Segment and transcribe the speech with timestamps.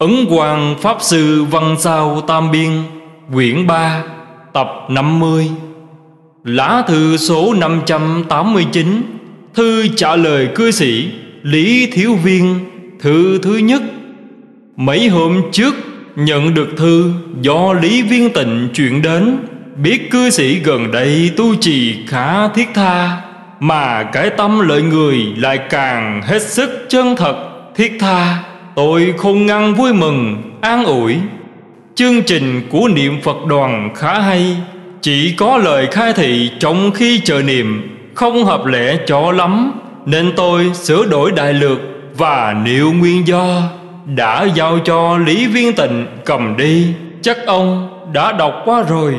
[0.00, 2.70] Ấn quang Pháp Sư Văn Sao Tam Biên,
[3.32, 4.02] Quyển 3
[4.52, 5.50] Tập 50
[6.44, 9.02] Lá thư số 589
[9.54, 11.10] Thư trả lời cư sĩ
[11.42, 12.58] Lý Thiếu Viên,
[13.00, 13.82] Thư thứ nhất.
[14.76, 15.74] Mấy hôm trước,
[16.16, 19.38] nhận được thư do Lý Viên Tịnh chuyển đến,
[19.82, 23.22] Biết cư sĩ gần đây tu trì khá thiết tha,
[23.60, 27.36] Mà cái tâm lợi người lại càng hết sức chân thật,
[27.76, 28.49] thiết tha.
[28.80, 31.16] Tôi không ngăn vui mừng, an ủi.
[31.94, 34.56] Chương trình của niệm Phật đoàn khá hay
[35.00, 39.72] Chỉ có lời khai thị trong khi chờ niệm Không hợp lẽ cho lắm
[40.06, 41.78] Nên tôi sửa đổi đại lược
[42.16, 43.62] Và nêu nguyên do
[44.06, 46.86] Đã giao cho Lý Viên Tịnh cầm đi.
[47.22, 49.14] Chắc ông đã đọc qua rồi.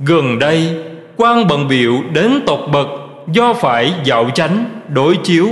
[0.00, 0.74] Gần đây
[1.16, 2.88] quan bận biểu đến tột bậc
[3.32, 5.46] Do phải dạo chánh, đối chiếu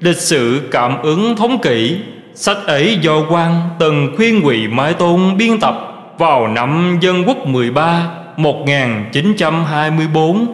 [0.00, 1.96] Lịch sự cảm ứng thống kỹ.
[2.34, 5.74] Sách ấy do quan Tần Khuyên Quỳ Mai Tôn biên tập
[6.18, 10.46] Vào năm Dân Quốc 13 1924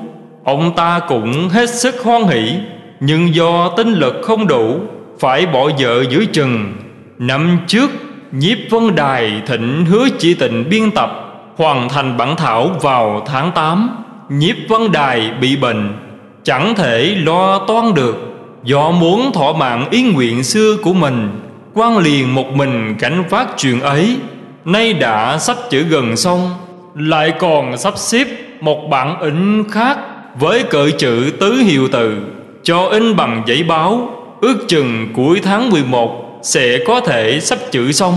[0.45, 2.53] Ông ta cũng hết sức hoan hỷ,
[3.01, 4.81] Nhưng do tinh lực không đủ,
[5.21, 6.75] Phải bỏ vợ giữa chừng.
[7.19, 7.91] Năm trước,
[8.33, 11.11] Nhiếp Vân Đài thịnh hứa chỉ tịnh biên tập,
[11.57, 15.97] Hoàn thành bản thảo vào tháng 8 Nhiếp Vân Đài bị bệnh,
[16.45, 18.17] Chẳng thể lo toan được,
[18.65, 23.49] Do muốn thỏa mãn ý nguyện xưa của mình quan liền một mình cảnh phát
[23.57, 24.17] chuyện ấy.
[24.65, 26.51] Nay đã sắp chữ gần xong,
[26.95, 28.27] Lại còn sắp xếp
[28.61, 29.99] một bản in khác
[30.41, 32.17] Với cỡ chữ tứ hiệu từ.
[32.63, 34.09] Cho in bằng giấy báo,
[34.41, 38.15] Ước chừng cuối tháng 11 Sẽ có thể sắp chữ xong.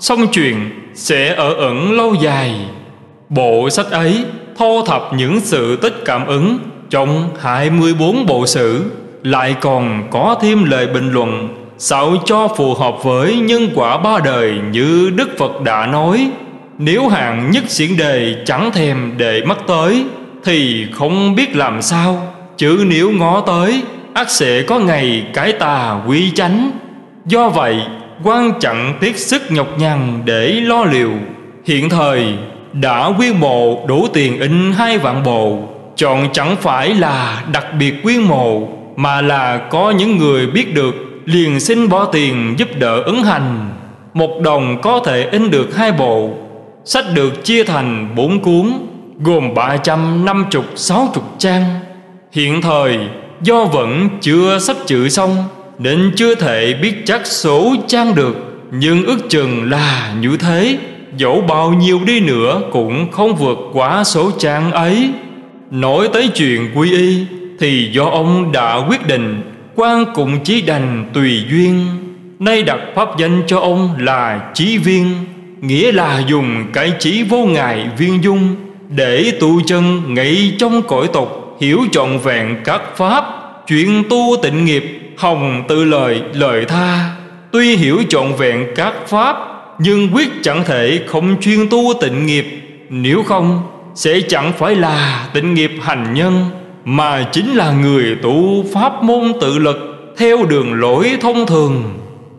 [0.00, 2.54] Xong chuyện sẽ ở ẩn lâu dài.
[3.28, 4.24] Bộ sách ấy
[4.58, 6.58] thô thập những sự tích cảm ứng
[6.90, 8.84] Trong 24 bộ sử,
[9.22, 14.18] Lại còn có thêm lời bình luận Xạo cho phù hợp với nhân quả ba
[14.24, 16.30] đời Như Đức Phật đã nói.
[16.78, 20.04] Nếu hạng nhất xiển đề chẳng thèm để mắt tới,
[20.44, 22.34] Thì không biết làm sao.
[22.56, 23.82] Chứ nếu ngó tới
[24.14, 26.70] ắt sẽ có ngày cái tà quy chánh.
[27.26, 27.76] Do vậy,
[28.24, 31.12] quan chẳng tiết sức nhọc nhằn để lo liệu.
[31.64, 32.34] Hiện thời,
[32.72, 35.58] đã quyên mộ đủ tiền in hai vạn bộ
[35.96, 40.94] Chọn chẳng phải là đặc biệt quyên mộ, Mà là có những người biết được
[41.24, 43.70] Liền xin bỏ tiền giúp đỡ ứng hành.
[44.14, 46.30] Một đồng có thể in được hai bộ.
[46.84, 48.72] Sách được chia thành bốn cuốn,
[49.20, 51.64] Gồm ba trăm năm chục, sáu chục trang.
[52.32, 52.98] Hiện thời,
[53.42, 55.36] do vẫn chưa sắp chữ xong,
[55.78, 58.36] Nên chưa thể biết chắc số trang được.
[58.70, 60.78] Nhưng ước chừng là như thế.
[61.16, 65.10] Dẫu bao nhiêu đi nữa cũng không vượt quá số trang ấy.
[65.70, 67.26] Nói tới chuyện quy y,
[67.60, 71.86] Thì do ông đã quyết định quan cũng chỉ đành tùy duyên.
[72.38, 75.14] Nay đặt pháp danh cho ông là chí viên,
[75.60, 78.56] Nghĩa là dùng cái chí vô ngại viên dung,
[78.88, 83.24] Để tu chân ngay trong cõi tục Hiểu trọn vẹn các pháp
[83.66, 87.10] Chuyện tu tịnh nghiệp, Hồng tự lời lời tha.
[87.52, 89.36] Tuy hiểu trọn vẹn các pháp,
[89.78, 92.46] Nhưng quyết chẳng thể không chuyên tu tịnh nghiệp.
[92.90, 93.62] Nếu không,
[93.94, 96.44] sẽ chẳng phải là tịnh nghiệp hành nhân
[96.84, 99.76] mà chính là người tu pháp môn tự lực,
[100.16, 101.82] theo đường lối thông thường.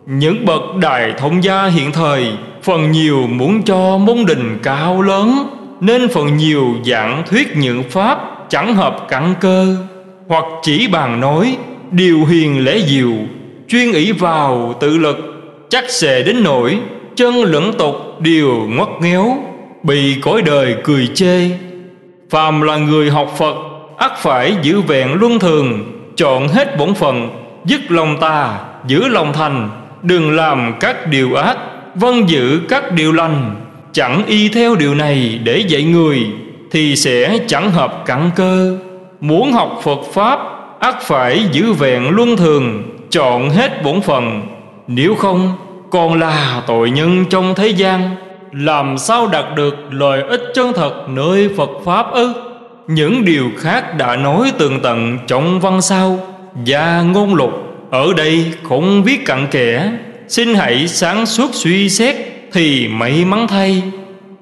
[0.06, 2.26] Những bậc đại thông gia hiện thời,
[2.62, 5.46] phần nhiều muốn cho môn đình cao lớn,
[5.80, 8.18] nên phần nhiều giảng thuyết những pháp
[8.48, 9.76] chẳng hợp căn cơ,
[10.28, 11.56] hoặc chỉ bàn nói,
[11.90, 13.12] điều hiền lễ diệu,
[13.68, 15.16] chuyên ý vào tự lực,
[15.68, 16.78] chắc sẽ đến nỗi
[17.16, 19.36] chân lẫn tục đều ngoắt ngéo
[19.82, 21.50] bị cõi đời cười chê.
[22.30, 23.54] Phàm là người học phật
[23.96, 25.84] ắt phải giữ vẹn luân thường
[26.16, 27.30] chọn hết bổn phận
[27.64, 29.70] dứt lòng tà, giữ lòng thành.
[30.02, 31.56] Đừng làm các điều ác
[31.94, 33.54] vâng giữ các điều lành.
[33.92, 36.26] Chẳng y theo điều này để dạy người
[36.70, 38.78] thì sẽ chẳng hợp cặn cơ.
[39.20, 40.38] Muốn học phật pháp
[40.80, 44.42] ắt phải giữ vẹn luân thường chọn hết bổn phận.
[44.86, 45.52] Nếu không
[45.90, 48.16] còn là tội nhân trong thế gian.
[48.52, 52.32] Làm sao đạt được lợi ích chân thật nơi phật pháp ư?
[52.88, 56.18] Những điều khác đã nói tường tận trong văn sao
[56.54, 57.50] và ngôn lục
[57.90, 59.92] ở đây không viết cặn kẽ.
[60.28, 62.16] Xin hãy sáng suốt suy xét
[62.52, 63.82] thì may mắn thay.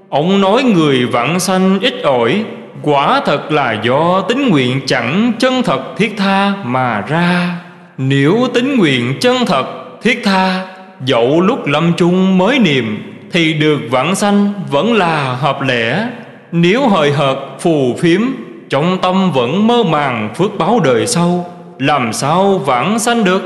[0.09, 2.45] Ông nói người vãng sanh ít ỏi,
[2.83, 7.57] quả thật là do tính nguyện chẳng chân thật thiết tha mà ra.
[7.99, 9.67] Nếu tính nguyện chân thật
[10.03, 10.67] thiết tha,
[11.05, 16.07] dẫu lúc lâm chung mới niệm, thì được vãng sanh vẫn là hợp lẽ
[16.53, 18.21] nếu hời hợt, phù phiếm,
[18.69, 21.47] Trong tâm vẫn mơ màng phước báo đời sau,
[21.79, 23.43] Làm sao vãng sanh được?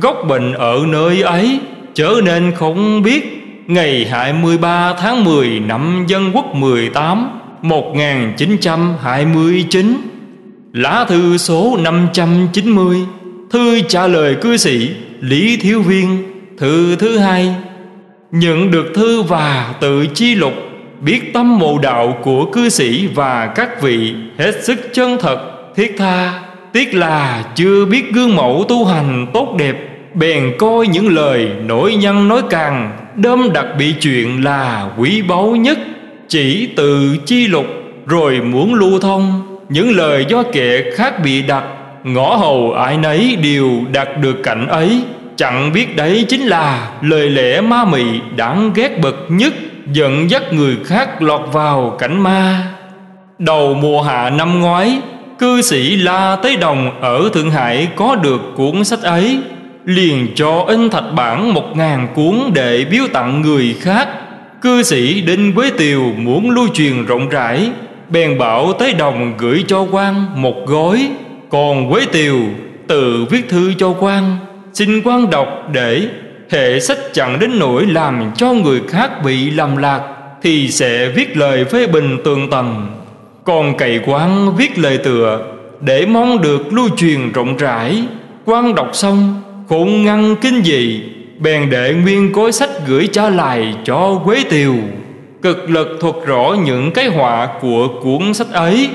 [0.00, 1.58] Gốc bệnh ở nơi ấy
[1.94, 3.40] Trở nên không biết.
[3.66, 9.96] Ngày 23 tháng 10 năm Dân Quốc 18 1929
[10.72, 12.98] Lá thư số 590
[13.50, 14.90] Thư trả lời cư sĩ
[15.20, 16.22] Lý Thiếu Viên,
[16.58, 17.54] Thư thứ hai.
[18.32, 20.52] Nhận được thư và tự chi lục
[21.00, 25.38] Biết tâm mộ đạo của cư sĩ và các vị Hết sức chân thật,
[25.76, 26.40] thiết tha.
[26.72, 29.76] Tiếc là chưa biết gương mẫu tu hành tốt đẹp
[30.14, 32.92] Bèn coi những lời nổi nhân nói càng.
[33.14, 35.78] Đâm đặc bị chuyện là quý báu nhất
[36.28, 37.66] Chỉ từ chi lục
[38.06, 39.42] rồi muốn lưu thông.
[39.68, 41.64] Những lời do kệ khác bị đặt
[42.04, 45.02] Ngõ hầu ai nấy đều đạt được cảnh ấy.
[45.36, 48.04] Chẳng biết đấy chính là lời lẽ ma mị
[48.36, 49.52] đáng ghét bậc nhất.
[49.92, 52.66] Dẫn dắt người khác lọt vào cảnh ma.
[53.38, 54.98] Đầu mùa hạ năm ngoái,
[55.38, 59.38] Cư sĩ La Tế Đồng ở Thượng Hải có được cuốn sách ấy,
[59.84, 64.08] Liền cho in thạch bản một ngàn cuốn để biếu tặng người khác.
[64.60, 67.70] Cư sĩ Đinh Quế Tiều muốn lưu truyền rộng rãi,
[68.08, 71.10] Bèn bảo Tế Đồng gửi cho quan một gói.
[71.50, 72.36] Còn Quế Tiều
[72.86, 74.36] tự viết thư cho quan
[74.74, 76.08] Xin quan đọc để
[76.50, 80.02] hệ sách chẳng đến nỗi làm cho người khác bị lầm lạc
[80.42, 82.86] Thì sẽ viết lời phê bình tường tầng.
[83.44, 85.42] Còn cậy quan viết lời tựa
[85.80, 88.02] Để mong được lưu truyền rộng rãi.
[88.44, 91.00] Quan đọc xong khôn ngăn kinh dị,
[91.38, 94.74] Bèn đệ nguyên cối sách gửi trả lại cho Quế Tiều.
[95.42, 98.88] Cực lực thuật rõ những cái họa của cuốn sách ấy.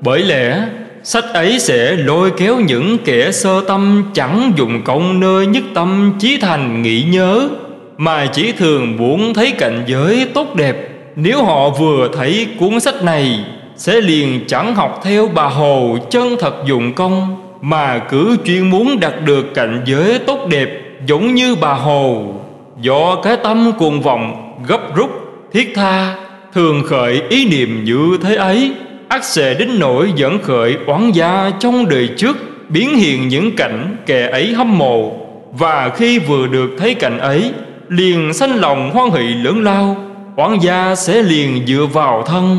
[0.00, 0.62] Bởi lẽ
[1.04, 6.12] Sách ấy sẽ lôi kéo những kẻ sơ tâm Chẳng dùng công nơi nhất tâm
[6.18, 7.48] chí thành nghĩ nhớ,
[7.96, 10.76] Mà chỉ thường muốn thấy cảnh giới tốt đẹp.
[11.16, 13.44] Nếu họ vừa thấy cuốn sách này,
[13.76, 19.00] Sẽ liền chẳng học theo bà Hồ chân thật dụng công, Mà cứ chuyên muốn
[19.00, 20.68] đạt được cảnh giới tốt đẹp
[21.06, 22.34] Giống như bà Hồ.
[22.80, 25.10] Do cái tâm cuồng vọng, gấp rút,
[25.52, 26.14] thiết tha,
[26.54, 28.72] Thường khởi ý niệm như thế ấy
[29.12, 32.36] ác xệ đến nỗi dẫn khởi, oán gia trong đời trước,
[32.68, 35.12] biến hiện những cảnh kẻ ấy hâm mộ.
[35.52, 37.52] Và khi vừa được thấy cảnh ấy,
[37.88, 39.96] liền sanh lòng hoan hỷ lớn lao.
[40.36, 42.58] Oán gia sẽ liền dựa vào thân.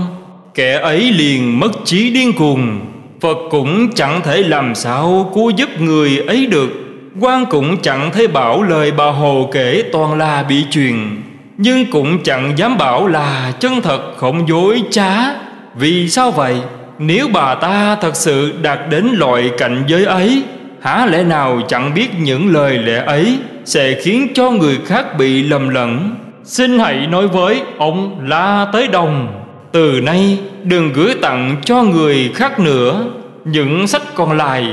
[0.56, 2.80] Kẻ ấy liền mất trí điên cuồng.
[3.22, 6.70] Phật cũng chẳng thể làm sao cứu giúp người ấy được.
[7.20, 10.96] Quan cũng chẳng thấy bảo lời bà hồ kể toàn là bị truyền.
[11.58, 15.43] Nhưng cũng chẳng dám bảo là chân thật không dối trá
[15.76, 16.56] vì sao vậy?
[17.00, 20.44] Nếu bà ta thật sự đạt đến loại cảnh giới ấy,
[20.82, 25.44] Há lẽ nào chẳng biết những lời lẽ ấy Sẽ khiến cho người khác bị
[25.44, 26.16] lầm lẫn?
[26.44, 32.32] Xin hãy nói với ông La Tới Đồng, Từ nay đừng gửi tặng cho người
[32.36, 33.06] khác nữa.
[33.46, 34.66] Những sách còn lại,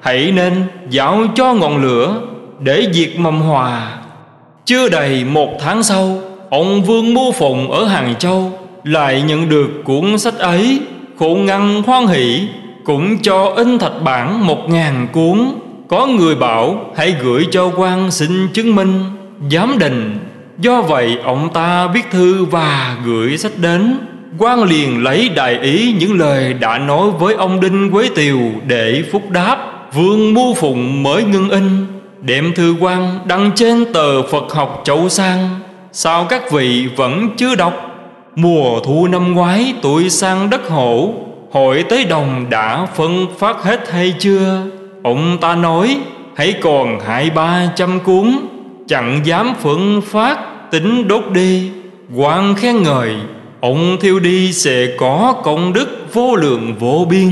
[0.00, 2.20] Hãy nên giao cho ngọn lửa
[2.60, 3.92] Để diệt mầm hòa.
[4.64, 6.18] Chưa đầy một tháng sau,
[6.50, 8.57] Ông Vương Mưu Phụng ở Hàng Châu
[8.88, 10.80] lại nhận được cuốn sách ấy,
[11.18, 12.48] khổ ngăn hoan hỷ,
[12.84, 15.46] cũng cho in thạch bản một ngàn cuốn.
[15.88, 19.00] Có người bảo, hãy gửi cho quan xin chứng minh,
[19.50, 20.18] giám định.
[20.58, 23.98] Do vậy, ông ta viết thư và gửi sách đến.
[24.38, 29.02] Quan liền lấy đại ý những lời đã nói với ông đinh quế tiều để
[29.12, 29.56] phúc đáp.
[29.94, 31.86] Vương mưu phụng mới ngưng in,
[32.20, 35.48] đem thư quan đăng trên tờ phật học chậu sang.
[35.92, 37.97] Sao các vị vẫn chưa đọc?
[38.40, 41.12] Mùa thu năm ngoái tôi sang đất hổ
[41.50, 44.62] Hội tới đồng đã phân phát hết hay chưa?
[45.02, 45.98] Ông ta nói,
[46.36, 48.38] Hãy còn hai ba trăm cuốn,
[48.88, 50.38] Chẳng dám phân phát,
[50.70, 51.70] Tính đốt đi.
[52.16, 53.14] Quan khen ngợi,
[53.60, 57.30] Ông thiêu đi sẽ có công đức vô lượng vô biên.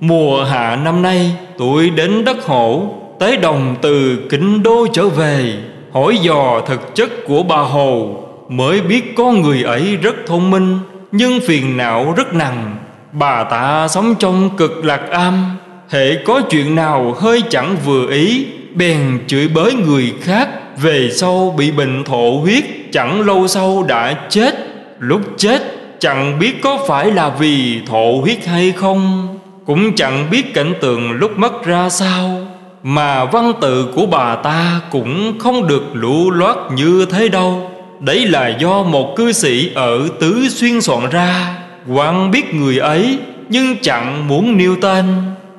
[0.00, 5.54] Mùa hạ năm nay tôi đến đất hổ, Tới đồng từ kinh đô trở về,
[5.92, 8.16] Hỏi dò thực chất của bà Hồ
[8.50, 10.78] mới biết con người ấy rất thông minh,
[11.12, 12.76] nhưng phiền não rất nặng.
[13.12, 15.56] Bà ta sống trong cực lạc am
[15.90, 21.54] hệ có chuyện nào hơi chẳng vừa ý, bèn chửi bới người khác, về sau
[21.58, 24.54] bị bệnh thổ huyết, chẳng lâu sau đã chết.
[24.98, 25.62] Lúc chết,
[26.00, 29.28] chẳng biết có phải là vì thổ huyết hay không,
[29.66, 32.46] cũng chẳng biết cảnh tượng lúc mất ra sao,
[32.82, 37.69] mà văn tự của bà ta cũng không được lũ loát như thế đâu.
[38.00, 41.56] Đấy là do một cư sĩ ở Tứ Xuyên soạn ra.
[41.94, 45.04] Quan biết người ấy, nhưng chẳng muốn nêu tên.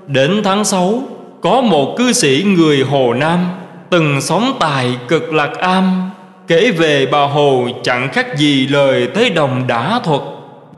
[0.07, 1.01] Đến tháng 6
[1.41, 3.39] Có một cư sĩ người Hồ Nam,
[3.89, 6.10] Từng sống tại cực lạc am.
[6.48, 10.21] Kể về bà Hồ, chẳng khác gì lời Thế Đồng đã thuật.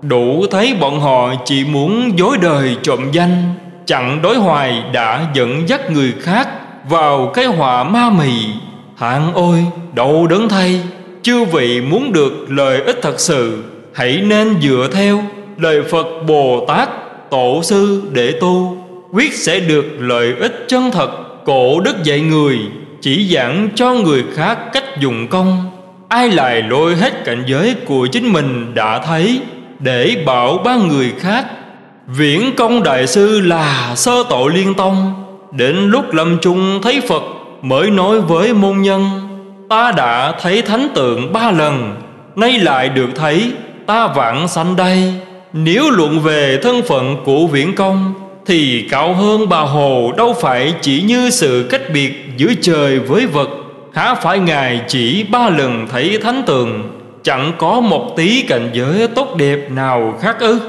[0.02, 3.54] Đủ thấy bọn họ chỉ muốn dối đời trộm danh,
[3.86, 6.50] Chẳng đối hoài đã dẫn dắt người khác
[6.90, 8.46] Vào cái họa ma mị.
[8.98, 10.82] Hạng ôi đau đớn thay.
[11.24, 13.64] Chư vị muốn được lợi ích thật sự,
[13.94, 15.24] Hãy nên dựa theo
[15.58, 16.90] lời Phật Bồ Tát
[17.30, 18.78] Tổ sư để tu.
[19.14, 21.10] Quyết sẽ được lợi ích chân thật,
[21.46, 22.60] Cổ đức dạy người,
[23.02, 25.72] Chỉ giảng cho người khác cách dùng công.
[26.10, 29.42] Ai lại lôi hết cảnh giới của chính mình đã thấy,
[29.80, 31.46] Để bảo ba người khác?
[32.08, 35.14] Viễn công đại sư là sơ tội liên tông,
[35.52, 37.24] Đến lúc lâm chung thấy Phật,
[37.62, 39.23] Mới nói với môn nhân
[39.74, 41.96] Ta đã thấy thánh tượng ba lần,
[42.36, 43.52] Nay lại được thấy,
[43.86, 45.14] Ta vạn sanh đây.
[45.54, 48.14] Nếu luận về thân phận của viễn công,
[48.46, 53.26] Thì cao hơn bà Hồ Đâu phải chỉ như sự cách biệt Giữa trời với
[53.26, 53.50] vật.
[53.94, 59.08] Há phải Ngài chỉ ba lần thấy thánh tượng, Chẳng có một tí cảnh giới
[59.08, 60.60] tốt đẹp nào khác ư?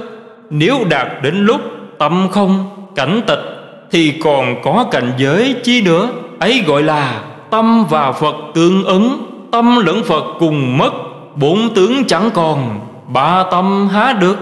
[0.50, 1.61] Nếu đạt đến lúc
[1.99, 3.42] tâm không cảnh tịch,
[3.90, 6.08] Thì còn có cảnh giới chi nữa?
[6.38, 7.20] Ấy gọi là
[7.54, 10.90] tâm và Phật tương ứng Tâm lẫn Phật cùng mất
[11.37, 14.38] Bốn tướng chẳng còn Ba tâm há được.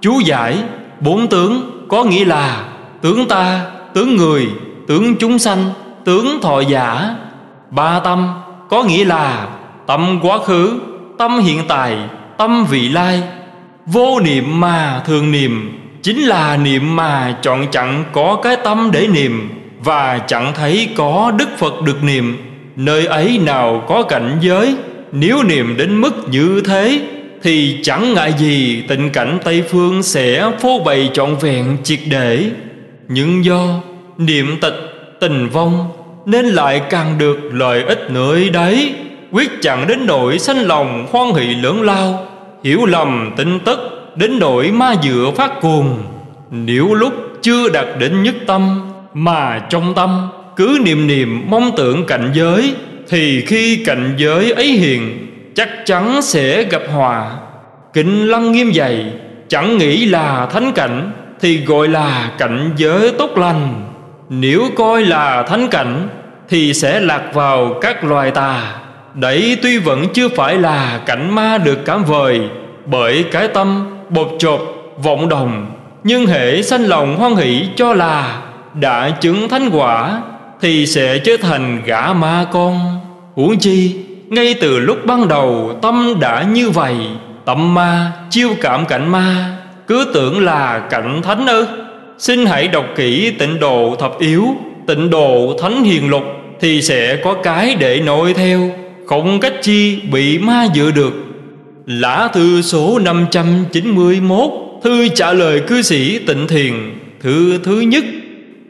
[0.00, 0.58] Chú giải
[1.00, 2.64] Bốn tướng có nghĩa là
[3.00, 3.60] Tướng ta,
[3.94, 4.48] tướng người,
[4.86, 5.64] tướng chúng sanh
[6.04, 7.14] Tướng thọ giả.
[7.70, 8.34] Ba tâm
[8.68, 9.48] có nghĩa là
[9.86, 10.80] Tâm quá khứ,
[11.18, 11.98] tâm hiện tại,
[12.36, 13.22] tâm vị lai.
[13.86, 19.06] Vô niệm mà thường niệm Chính là niệm mà chọn chẳng có cái tâm để
[19.06, 19.50] niệm
[19.84, 22.36] Và chẳng thấy có Đức Phật được niệm.
[22.76, 24.76] Nơi ấy nào có cảnh giới,
[25.12, 27.00] Nếu niệm đến mức như thế,
[27.42, 32.50] Thì chẳng ngại gì tình cảnh Tây Phương sẽ phô bày trọn vẹn triệt để.
[33.08, 33.80] Nhưng do
[34.18, 34.74] niệm tịch,
[35.20, 35.88] tình vong,
[36.26, 38.94] Nên lại càng được lợi ích nơi đấy,
[39.32, 42.26] Quyết chẳng đến nỗi sanh lòng hoan hỷ lớn lao,
[42.64, 43.76] Hiểu lầm tinh tất
[44.16, 46.02] Đến nỗi ma dựa phát cuồng.
[46.50, 52.06] Nếu lúc chưa đạt đến nhất tâm, Mà trong tâm cứ niệm niệm mong tưởng
[52.06, 52.74] cảnh giới,
[53.08, 57.30] Thì khi cảnh giới ấy hiện Chắc chắn sẽ gặp hòa.
[57.92, 59.12] Kính lăng nghiêm dày,
[59.48, 61.10] Chẳng nghĩ là thánh cảnh,
[61.40, 63.84] Thì gọi là cảnh giới tốt lành.
[64.28, 66.08] Nếu coi là thánh cảnh,
[66.48, 68.74] Thì sẽ lạc vào các loài tà.
[69.14, 72.40] Đấy tuy vẫn chưa phải là cảnh ma được cảm vời,
[72.86, 74.60] Bởi cái tâm bột chột
[75.02, 75.66] vọng đồng,
[76.04, 78.42] Nhưng hệ sanh lòng hoan hỷ cho là
[78.74, 80.20] Đã chứng thánh quả
[80.60, 83.00] thì sẽ trở thành gã ma con.
[83.34, 83.94] Huống chi,
[84.28, 86.94] Ngay từ lúc ban đầu tâm đã như vậy,
[87.44, 91.66] Tâm ma chiêu cảm cảnh ma, Cứ tưởng là cảnh thánh ư.
[92.18, 94.46] Xin hãy đọc kỹ tịnh độ thập yếu,
[94.86, 96.22] Tịnh độ thánh hiền lục
[96.60, 98.70] Thì sẽ có cái để nội theo,
[99.06, 101.12] Không cách chi bị ma dựa được.
[101.86, 104.50] Lã thư số 591
[104.84, 106.74] Thư trả lời cư sĩ tịnh thiền,
[107.20, 108.04] Thư thứ nhất.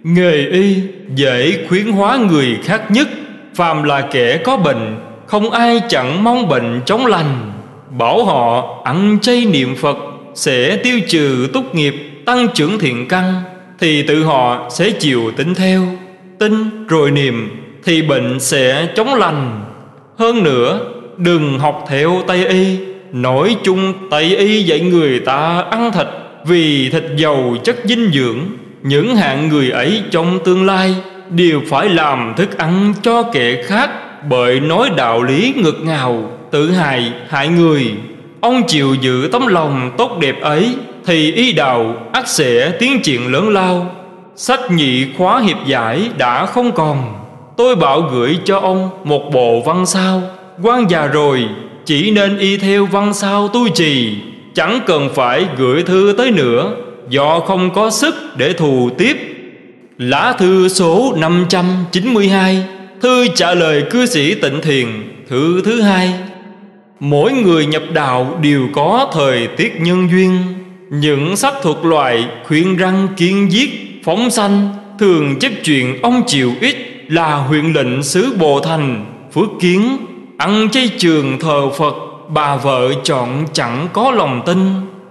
[0.09, 0.77] Nghề y
[1.15, 3.09] dễ khuyến hóa người khác nhất.
[3.55, 4.97] Phàm là kẻ có bệnh,
[5.27, 7.53] Không ai chẳng mong bệnh chống lành.
[7.99, 9.97] Bảo họ ăn chay niệm Phật,
[10.35, 11.95] Sẽ tiêu trừ túc nghiệp,
[12.25, 13.43] Tăng trưởng thiện căn,
[13.79, 15.83] Thì tự họ sẽ chịu tính theo.
[16.39, 17.51] Tin rồi niệm,
[17.85, 19.65] Thì bệnh sẽ chống lành.
[20.19, 20.81] Hơn nữa,
[21.17, 22.79] Đừng học theo Tây Y.
[23.13, 26.07] Nói chung Tây Y dạy người ta ăn thịt,
[26.45, 28.39] Vì thịt giàu chất dinh dưỡng.
[28.87, 30.95] Những hạng người ấy trong tương lai
[31.31, 33.91] Đều phải làm thức ăn cho kẻ khác
[34.29, 37.95] Bởi nói đạo lý ngược ngào, Tự hại hại người.
[38.41, 40.75] Ông chịu giữ tấm lòng tốt đẹp ấy
[41.07, 43.91] Thì y đạo ắt sẽ tiến triển lớn lao.
[44.37, 47.15] Sách nhị khóa hiệp giải đã không còn.
[47.57, 50.23] Tôi bảo gửi cho ông một bộ văn sao.
[50.63, 51.49] Quan già rồi,
[51.85, 54.17] chỉ nên y theo văn sao tu trì,
[54.55, 56.73] Chẳng cần phải gửi thư tới nữa.
[57.09, 59.17] Do không có sức để thù tiếp.
[59.99, 62.65] Lá thư số 592
[63.01, 64.87] Thư trả lời cư sĩ tịnh thiền,
[65.29, 66.15] Thư thứ hai.
[67.01, 70.39] Mỗi người nhập đạo đều có thời tiết nhân duyên.
[70.91, 73.71] Những sắc thuộc loại khuyên răng kiên giết,
[74.05, 76.77] phóng sanh, Thường chấp chuyện ông chịu ít
[77.09, 79.97] Là huyện lệnh xứ Bồ Thành, Phước Kiến,
[80.39, 81.95] Ăn chay trường thờ Phật,
[82.29, 84.59] Bà vợ chọn chẳng có lòng tin.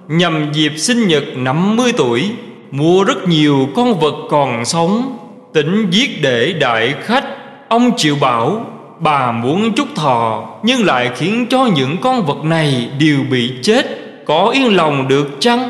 [0.08, 2.32] Nhằm dịp sinh nhật 50 tuổi,
[2.72, 5.18] Mua rất nhiều con vật còn sống.
[5.54, 7.26] Tính giết để đại khách,
[7.70, 8.66] Ông chịu bảo,
[9.00, 13.86] Bà muốn chúc thọ, Nhưng lại khiến cho những con vật này đều bị chết,
[14.26, 15.70] Có yên lòng được chăng?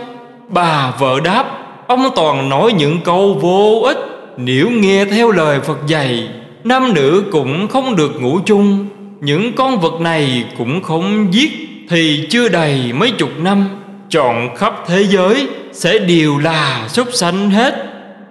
[0.49, 1.45] Bà vợ đáp,
[1.87, 3.97] Ông toàn nói những câu vô ích.
[4.37, 6.29] Nếu nghe theo lời Phật dạy,
[6.63, 8.87] Nam nữ cũng không được ngủ chung.
[9.21, 11.51] Những con vật này cũng không giết,
[11.89, 13.67] Thì chưa đầy mấy chục năm.
[14.09, 17.73] Chọn khắp thế giới Sẽ đều là súc sanh hết.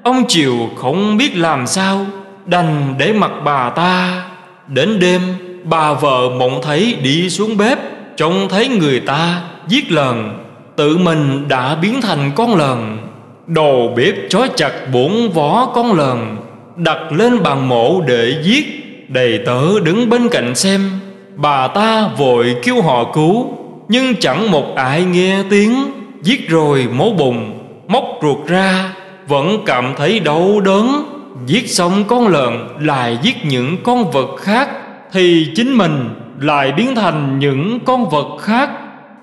[0.03, 2.07] Ông Triều không biết làm sao
[2.47, 4.25] Đành để mặc bà ta.
[4.69, 5.21] Đến đêm,
[5.65, 7.79] Bà vợ mộng thấy đi xuống bếp,
[8.17, 10.31] Trông thấy người ta giết lợn
[10.77, 12.99] Tự mình đã biến thành con lợn
[13.47, 16.37] Đầu bếp trói chặt bốn vó con lợn
[16.77, 18.65] Đặt lên bàn mổ để giết.
[19.09, 20.91] Đầy tớ đứng bên cạnh xem,
[21.37, 23.59] Bà ta vội kêu họ cứu.
[23.89, 25.75] Nhưng chẳng một ai nghe tiếng.
[26.23, 28.93] Giết rồi mổ bùng, Móc ruột ra,
[29.29, 31.05] Vẫn cảm thấy đau đớn.
[31.47, 34.69] Giết xong con lợn, Lại giết những con vật khác,
[35.13, 36.09] Thì chính mình
[36.41, 38.71] lại biến thành những con vật khác.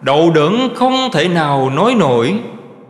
[0.01, 2.33] Đậu đớn không thể nào nói nổi.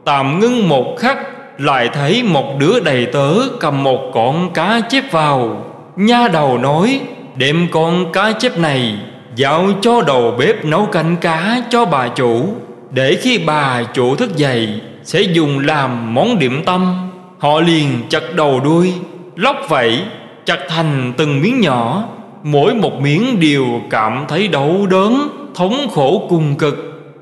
[0.05, 1.17] Tạm ngưng một khắc,
[1.57, 5.65] Lại thấy một đứa đầy tớ Cầm một con cá chép vào.
[5.95, 7.01] Nha đầu nói,
[7.35, 8.95] Đem con cá chép này
[9.35, 12.45] Giao cho đầu bếp nấu canh cá cho bà chủ,
[12.91, 17.09] Để khi bà chủ thức dậy, Sẽ dùng làm món điểm tâm.
[17.39, 18.93] Họ liền chặt đầu đuôi,
[19.35, 20.01] Lóc vẫy
[20.45, 22.03] Chặt thành từng miếng nhỏ.
[22.43, 26.75] Mỗi một miếng đều cảm thấy đau đớn, Thống khổ cùng cực.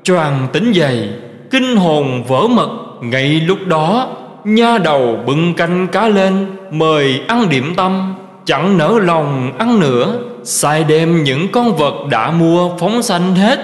[0.04, 1.08] Choàng tính dày
[1.50, 2.70] Kinh hồn vỡ mật.
[3.02, 4.08] Ngay lúc đó,
[4.44, 8.14] Nha đầu bưng canh cá lên, Mời ăn điểm tâm.
[8.50, 10.18] Chẳng nỡ lòng ăn nữa.
[10.44, 13.58] Sai đem những con vật đã mua phóng sanh hết.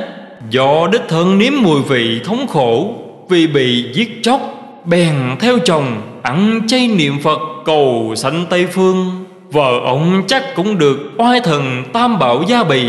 [0.50, 2.94] Do đích thân nếm mùi vị thống khổ,
[3.28, 4.40] Vì bị giết chóc,
[4.84, 9.24] Bèn theo chồng ăn chay niệm Phật cầu sanh Tây Phương.
[9.52, 12.84] Vợ ông chắc cũng được oai thần tam bảo gia bì.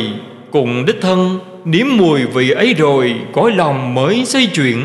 [0.52, 4.78] Cùng đích thân nếm mùi vị ấy rồi, Cõi lòng mới xây chuyển.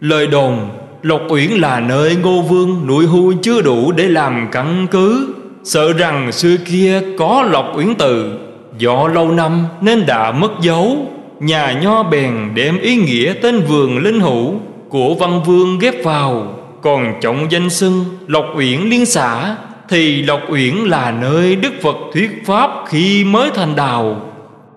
[0.00, 0.58] Lời đồn,
[1.02, 5.35] Lộc Uyển là nơi Ngô Vương nuôi hưu chưa đủ để làm căn cứ.
[5.66, 8.38] Sợ rằng xưa kia có Lộc Uyển Từ
[8.78, 11.12] dọ lâu năm nên đã mất dấu.
[11.40, 14.54] Nhà nho bèn đem ý nghĩa tên vườn linh hữu
[14.88, 16.58] Của văn vương ghép vào.
[16.82, 19.56] Còn trọng danh xưng Lộc Uyển Liên xã
[19.88, 24.20] Thì Lộc Uyển là nơi Đức Phật thuyết Pháp khi mới thành đạo.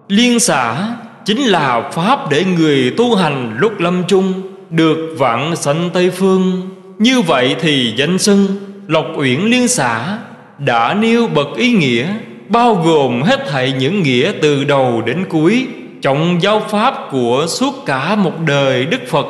[0.08, 0.88] Liên xã
[1.26, 4.34] chính là Pháp để người tu hành lúc lâm chung,
[4.70, 6.70] Được vạn sanh Tây Phương.
[7.00, 8.48] Như vậy thì danh xưng
[8.88, 10.18] Lộc Uyển Liên xã
[10.60, 12.08] đã nêu bậc ý nghĩa
[12.50, 15.68] bao gồm hết thảy những nghĩa từ đầu đến cuối
[16.02, 19.26] trọng giáo pháp của suốt cả một đời Đức Phật.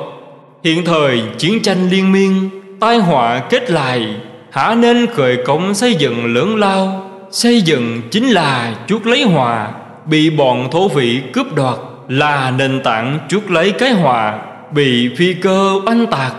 [0.64, 4.08] Hiện thời chiến tranh liên miên, tai họa kết lại,
[4.52, 9.68] hả nên khởi công xây dựng lớn lao, xây dựng chính là chuốc lấy hòa,
[10.06, 14.40] bị bọn thổ vị cướp đoạt là nền tảng chuốc lấy cái hòa,
[14.72, 16.34] bị phi cơ oanh tạc,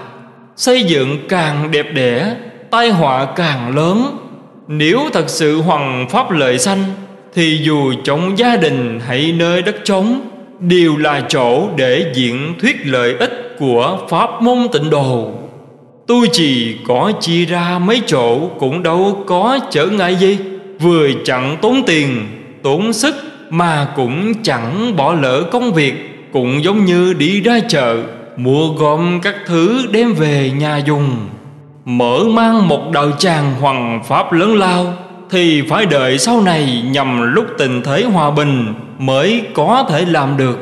[0.56, 2.34] xây dựng càng đẹp đẽ,
[2.70, 4.16] tai họa càng lớn
[4.72, 6.84] nếu thật sự hoằng pháp lợi sanh
[7.34, 10.20] Thì dù trong gia đình hay nơi đất trống
[10.60, 15.30] Đều là chỗ để diễn thuyết lợi ích của pháp môn tịnh đồ
[16.06, 20.38] Tôi chỉ có chia ra mấy chỗ cũng đâu có trở ngại gì.
[20.80, 22.26] Vừa chẳng tốn tiền,
[22.62, 23.14] tốn sức
[23.50, 25.94] Mà cũng chẳng bỏ lỡ công việc
[26.32, 28.02] Cũng giống như đi ra chợ
[28.36, 31.16] Mua gom các thứ đem về nhà dùng.
[31.90, 34.94] Mở mang một đạo tràng hoàng pháp lớn lao,
[35.30, 40.36] Thì phải đợi sau này nhằm lúc tình thế hòa bình Mới có thể làm
[40.36, 40.58] được.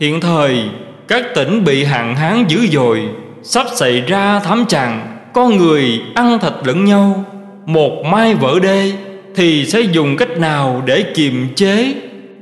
[0.00, 0.62] Hiện thời,
[1.08, 3.08] các tỉnh bị hạn hán dữ dội,
[3.42, 7.24] Sắp xảy ra thám tràng Con người ăn thịt lẫn nhau,
[7.66, 8.92] Một mai vỡ đê,
[9.36, 11.94] Thì sẽ dùng cách nào để kiềm chế?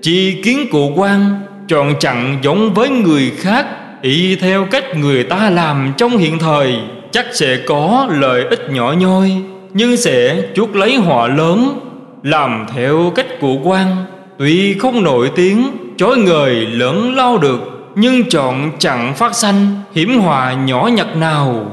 [0.03, 3.67] Chi kiến cụ quan Chọn chặn giống với người khác,
[4.03, 6.79] Y theo cách người ta làm trong hiện thời
[7.17, 9.33] chắc sẽ có lợi ích nhỏ nhoi,
[9.73, 11.81] nhưng sẽ chuốc lấy họa lớn,
[12.23, 13.97] làm theo cách của quan.
[14.39, 20.21] Tuy không nổi tiếng chối người lớn lao được, nhưng chọn chẳng phát sanh, hiểm
[20.21, 21.67] họa nhỏ nhặt nào.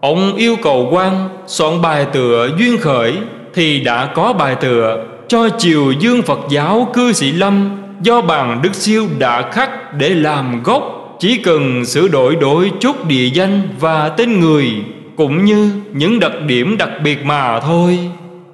[0.00, 3.14] Ông yêu cầu quan soạn bài tựa duyên khởi,
[3.54, 7.70] thì đã có bài tựa cho triều dương phật giáo cư sĩ lâm
[8.02, 13.06] do bàn đức siêu đã khắc để làm gốc chỉ cần sửa đổi đổi chút
[13.06, 14.72] địa danh và tên người,
[15.16, 17.98] cũng như những đặc điểm đặc biệt mà thôi.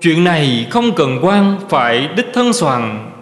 [0.01, 3.13] Chuyện này không cần quan, phải đích thân soàn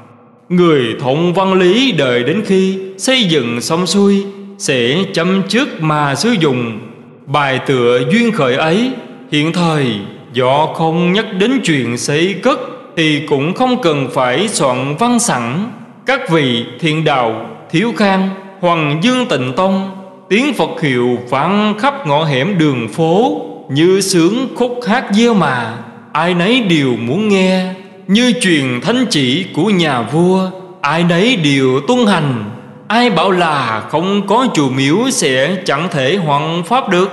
[0.51, 4.25] người thông văn lý đợi đến khi xây dựng xong xuôi,
[4.59, 6.79] sẽ chấm trước mà sử dụng.
[7.27, 8.91] Bài tựa duyên khởi ấy,
[9.33, 9.87] hiện thời,
[10.33, 12.61] do không nhắc đến chuyện xây cất,
[12.97, 15.71] thì cũng không cần phải soạn văn sẵn.
[16.07, 18.29] Các vị thiện đạo, thiếu khang
[18.61, 19.91] Hoàng Dương Tịnh Tông,
[20.29, 25.77] Tiếng Phật hiệu vang khắp ngõ hẻm đường phố, Như sướng khúc hát gieo mà.
[26.13, 27.75] Ai nấy đều muốn nghe,
[28.07, 32.45] Như truyền thánh chỉ của nhà vua, Ai nấy đều tuân hành.
[32.89, 37.11] Ai bảo là không có chùa miếu Sẽ chẳng thể hoàn pháp được.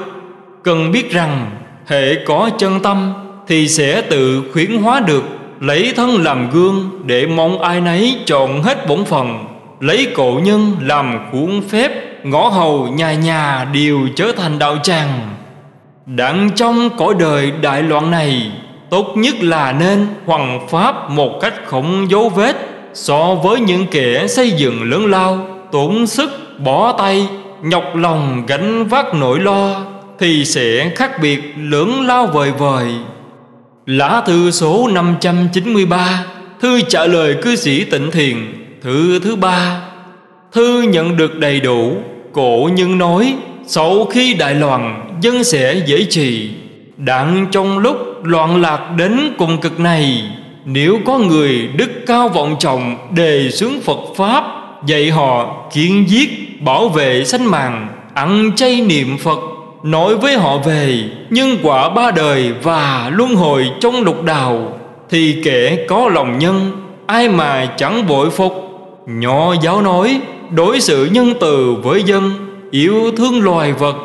[0.63, 1.51] Cần biết rằng,
[1.85, 3.13] Hệ có chân tâm
[3.47, 5.23] Thì sẽ tự khuyến hóa được,
[5.59, 10.75] Lấy thân làm gương Để mong ai nấy chọn hết bổn phần Lấy cổ nhân
[10.81, 11.91] làm khuôn phép,
[12.23, 15.35] Ngõ hầu nhà nhà đều trở thành đạo tràng.
[16.05, 18.51] Đặng trong cõi đời đại loạn này,
[18.89, 22.55] Tốt nhất là nên hoằng pháp một cách không dấu vết.
[22.93, 27.27] So với những kẻ xây dựng lớn lao, Tốn sức bỏ tay,
[27.63, 29.81] Nhọc lòng gánh vác nỗi lo,
[30.19, 32.85] Thì sẽ khác biệt lớn lao vời vời.
[33.85, 36.23] Lá thư số 593
[36.61, 39.81] Thư trả lời cư sĩ tịnh thiền thứ thứ ba,
[40.51, 41.93] Thư nhận được đầy đủ,
[42.33, 46.49] Cổ nhân nói, Sau khi đại loạn, Dân sẽ dễ trì.
[46.97, 50.23] Đặng trong lúc loạn lạc đến cùng cực này,
[50.65, 54.43] Nếu có người đức cao vọng trọng Đề xướng Phật Pháp,
[54.85, 59.39] Dạy họ kiên giết, Bảo vệ sanh mạng, Ăn chay niệm Phật,
[59.83, 65.41] Nói với họ về nhân quả ba đời Và luân hồi trong lục đào Thì
[65.43, 66.71] kẻ có lòng nhân,
[67.05, 68.66] Ai mà chẳng bội phục
[69.07, 70.21] Nhỏ giáo nói,
[70.55, 72.31] Đối xử nhân từ với dân,
[72.71, 73.95] Yêu thương loài vật.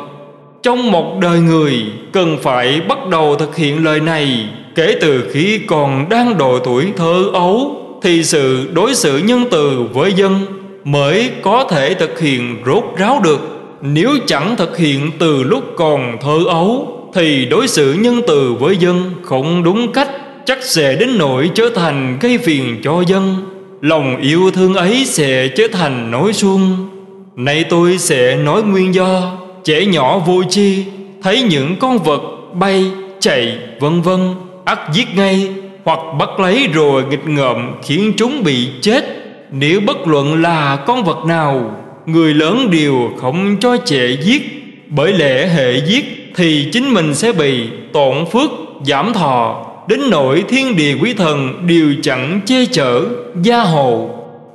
[0.61, 1.73] Trong một đời người,
[2.11, 4.49] Cần phải bắt đầu thực hiện lời này.
[4.75, 9.83] Kể từ khi còn đang độ tuổi thơ ấu, Thì sự đối xử nhân từ
[9.93, 10.39] với dân
[10.83, 13.39] Mới có thể thực hiện rốt ráo được.
[13.81, 18.77] Nếu chẳng thực hiện từ lúc còn thơ ấu, Thì đối xử nhân từ với
[18.77, 20.09] dân không đúng cách,
[20.45, 23.52] Chắc sẽ đến nỗi trở thành gây phiền cho dân.
[23.83, 26.89] Lòng yêu thương ấy sẽ trở thành nỗi xuân
[27.35, 30.85] Nay tôi sẽ nói nguyên do Trẻ nhỏ vô chi
[31.21, 32.21] Thấy những con vật
[32.53, 34.19] bay, chạy, vân vân
[34.65, 35.49] ắt giết ngay
[35.83, 39.03] Hoặc bắt lấy rồi nghịch ngợm Khiến chúng bị chết.
[39.51, 44.41] Nếu bất luận là con vật nào Người lớn đều không cho trẻ giết.
[44.87, 48.49] Bởi lẽ hệ giết Thì chính mình sẽ bị tổn phước,
[48.85, 49.62] giảm thọ.
[49.87, 53.01] Đến nỗi thiên địa quý thần đều chẳng che chở,
[53.41, 54.09] gia hộ.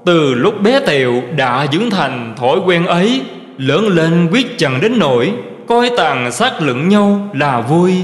[0.05, 3.23] Từ lúc bé tẹo đã dưỡng thành thói quen ấy,
[3.59, 5.33] Lớn lên quyết chẳng đến nỗi
[5.69, 7.95] Coi tàn sát lẫn nhau là vui.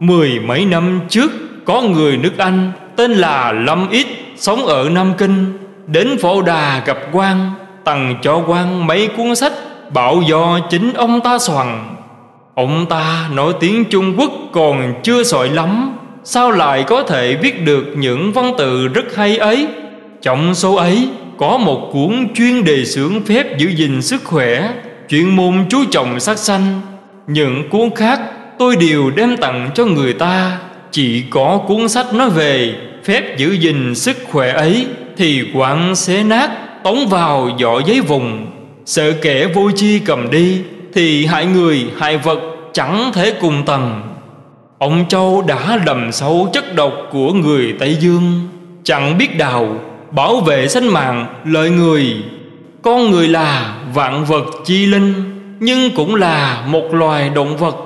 [0.00, 1.32] Mười mấy năm trước,
[1.64, 6.82] Có người nước Anh Tên là Lâm Ít Sống ở Nam Kinh, Đến phổ đà
[6.86, 7.50] gặp quan
[7.84, 9.52] Tặng cho quan mấy cuốn sách
[9.94, 11.84] Bảo do chính ông ta soạn.
[12.54, 17.64] Ông ta nói tiếng Trung Quốc còn chưa sỏi lắm Sao lại có thể viết
[17.64, 19.66] được những văn tự rất hay ấy?
[20.22, 21.08] Trong số ấy,
[21.38, 24.72] có một cuốn chuyên đề sướng phép giữ gìn sức khỏe,
[25.08, 26.80] Chuyên môn chú trọng sát sanh.
[27.26, 28.20] Những cuốn khác
[28.58, 30.58] tôi đều đem tặng cho người ta.
[30.90, 36.22] Chỉ có cuốn sách nói về phép giữ gìn sức khỏe ấy Thì quặng xé
[36.22, 36.50] nát,
[36.84, 38.46] tống vào giỏ giấy vùng
[38.84, 40.60] Sợ kẻ vô chi cầm đi
[40.94, 42.40] Thì hại người, hại vật
[42.72, 44.11] chẳng thể cùng tầng.
[44.82, 48.48] Ông Châu đã đầm sâu chất độc của người Tây Dương.
[48.84, 49.68] Chẳng biết đào,
[50.10, 52.16] Bảo vệ sinh mạng lợi người.
[52.82, 55.14] Con người là vạn vật chi linh,
[55.60, 57.76] Nhưng cũng là một loài động vật.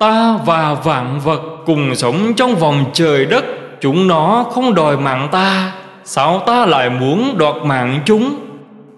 [0.00, 3.44] Ta và vạn vật cùng sống trong vòng trời đất,
[3.80, 5.72] Chúng nó không đòi mạng ta.
[6.04, 8.36] Sao ta lại muốn đoạt mạng chúng?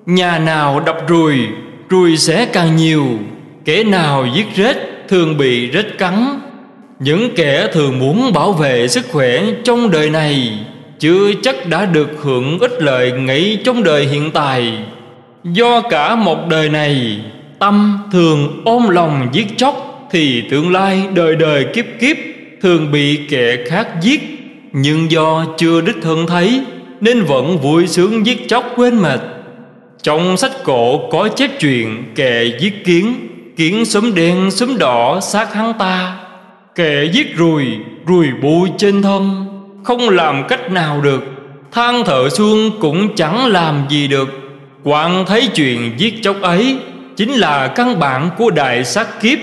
[0.06, 1.48] Nhà nào đập ruồi
[1.88, 3.06] Ruồi sẽ càng nhiều.
[3.64, 4.76] Kẻ nào giết rết,
[5.08, 6.40] Thường bị rết cắn
[7.00, 10.58] những kẻ thường muốn bảo vệ sức khỏe trong đời này,
[10.98, 14.72] chưa chắc đã được hưởng ích lợi ngay trong đời hiện tại.
[15.44, 17.20] Do cả một đời này,
[17.58, 22.16] tâm thường ôm lòng giết chóc, thì tương lai đời đời kiếp kiếp
[22.62, 24.20] thường bị kẻ khác giết.
[24.72, 26.60] Nhưng do chưa đích thân thấy,
[27.00, 29.20] nên vẫn vui sướng giết chóc quên mệt.
[30.02, 35.54] Trong sách cổ có chép chuyện kẻ giết kiến kiến sớm đen sớm đỏ sát
[35.54, 36.25] hắn ta.
[36.76, 37.66] Kẻ giết ruồi
[38.06, 39.46] Ruồi bụi trên thân.
[39.84, 41.24] Không làm cách nào được
[41.72, 44.28] Than thở xuân cũng chẳng làm gì được.
[44.84, 46.78] Quảng thấy chuyện giết chóc ấy
[47.16, 49.38] Chính là căn bản của đại sát kiếp.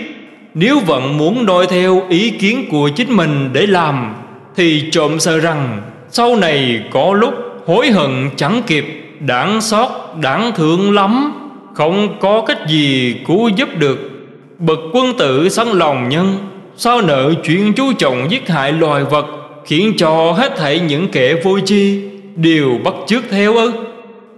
[0.54, 4.16] Nếu vẫn muốn noi theo ý kiến của chính mình để làm
[4.56, 7.34] Thì trộm sợ rằng Sau này có lúc
[7.66, 8.86] hối hận chẳng kịp
[9.20, 9.90] Đáng xót,
[10.22, 11.34] đáng thương lắm.
[11.74, 14.10] Không có cách gì cứu giúp được.
[14.58, 19.26] Bậc quân tử sẵn lòng nhân Sao nợ chuyện chú trọng giết hại loài vật
[19.66, 22.02] Khiến cho hết thảy những kẻ vô chi
[22.36, 23.72] Đều bắt chước theo ư?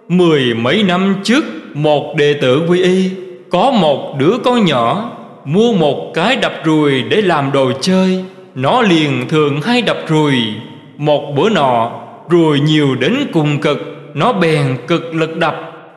[0.07, 3.09] Mười mấy năm trước, Một đệ tử quy y,
[3.49, 5.11] Có một đứa con nhỏ,
[5.45, 8.23] Mua một cái đập ruồi để làm đồ chơi.
[8.55, 10.33] Nó liền thường hay đập ruồi.
[10.97, 11.91] Một bữa nọ,
[12.29, 13.77] Ruồi nhiều đến cùng cực.
[14.13, 15.55] Nó bèn cực lực đập.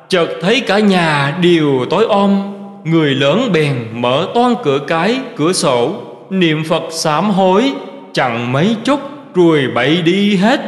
[0.08, 2.42] Chợt thấy cả nhà đều tối om.
[2.84, 5.94] Người lớn bèn mở toan cửa cái, Cửa sổ.
[6.30, 7.72] Niệm Phật sám hối
[8.12, 9.00] Chẳng mấy chút
[9.34, 10.60] rùi bậy đi hết.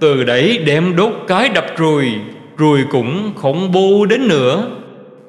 [0.00, 2.06] Từ đấy đem đốt cái đập rùi
[2.58, 4.64] Rùi cũng không bu đến nữa.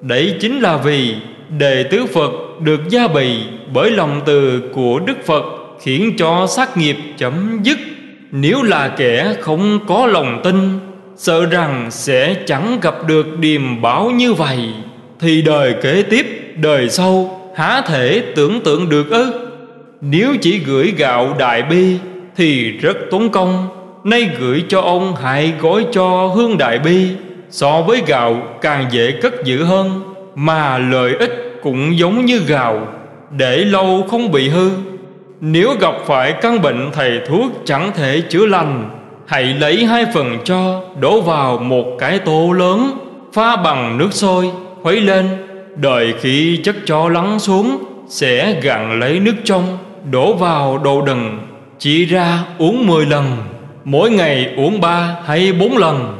[0.01, 1.15] Đấy chính là vì
[1.57, 3.37] Đệ tứ Phật được gia bì
[3.73, 5.45] Bởi lòng từ của Đức Phật
[5.81, 7.77] Khiến cho sát nghiệp chấm dứt.
[8.31, 10.79] Nếu là kẻ không có lòng tin
[11.15, 14.59] Sợ rằng sẽ chẳng gặp được điềm báo như vậy.
[15.19, 19.48] Thì đời kế tiếp, đời sau Há thể tưởng tượng được ư?
[20.01, 21.97] Nếu chỉ gửi gạo đại bi
[22.35, 23.67] Thì rất tốn công.
[24.03, 27.07] Nay gửi cho ông hãy gói cho hương đại bi.
[27.49, 30.01] So với gạo càng dễ cất giữ hơn,
[30.35, 32.87] Mà lợi ích cũng giống như gạo,
[33.37, 34.69] Để lâu không bị hư.
[35.41, 38.89] Nếu gặp phải căn bệnh thầy thuốc chẳng thể chữa lành,
[39.25, 42.91] Hãy lấy hai phần cho, đổ vào một cái tô lớn,
[43.33, 45.29] Pha bằng nước sôi, khuấy lên.
[45.75, 49.77] Đợi khi chất cho lắng xuống, Sẽ gặn lấy nước trong.
[50.11, 51.39] Đổ vào đồ đần,
[51.79, 53.37] Chỉ ra uống 10 lần,
[53.83, 56.17] Mỗi ngày uống 3 hay 4 lần.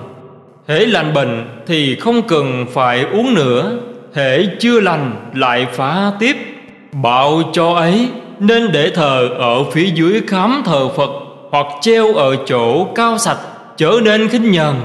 [0.68, 3.80] Hễ lành bệnh thì không cần phải uống nữa,
[4.14, 6.38] Hễ chưa lành lại phá tiếp.
[6.92, 11.10] Bạo cho ấy, nên để thờ ở phía dưới khám thờ Phật
[11.52, 13.38] Hoặc treo ở chỗ cao sạch
[13.78, 14.76] trở nên khinh nhờn.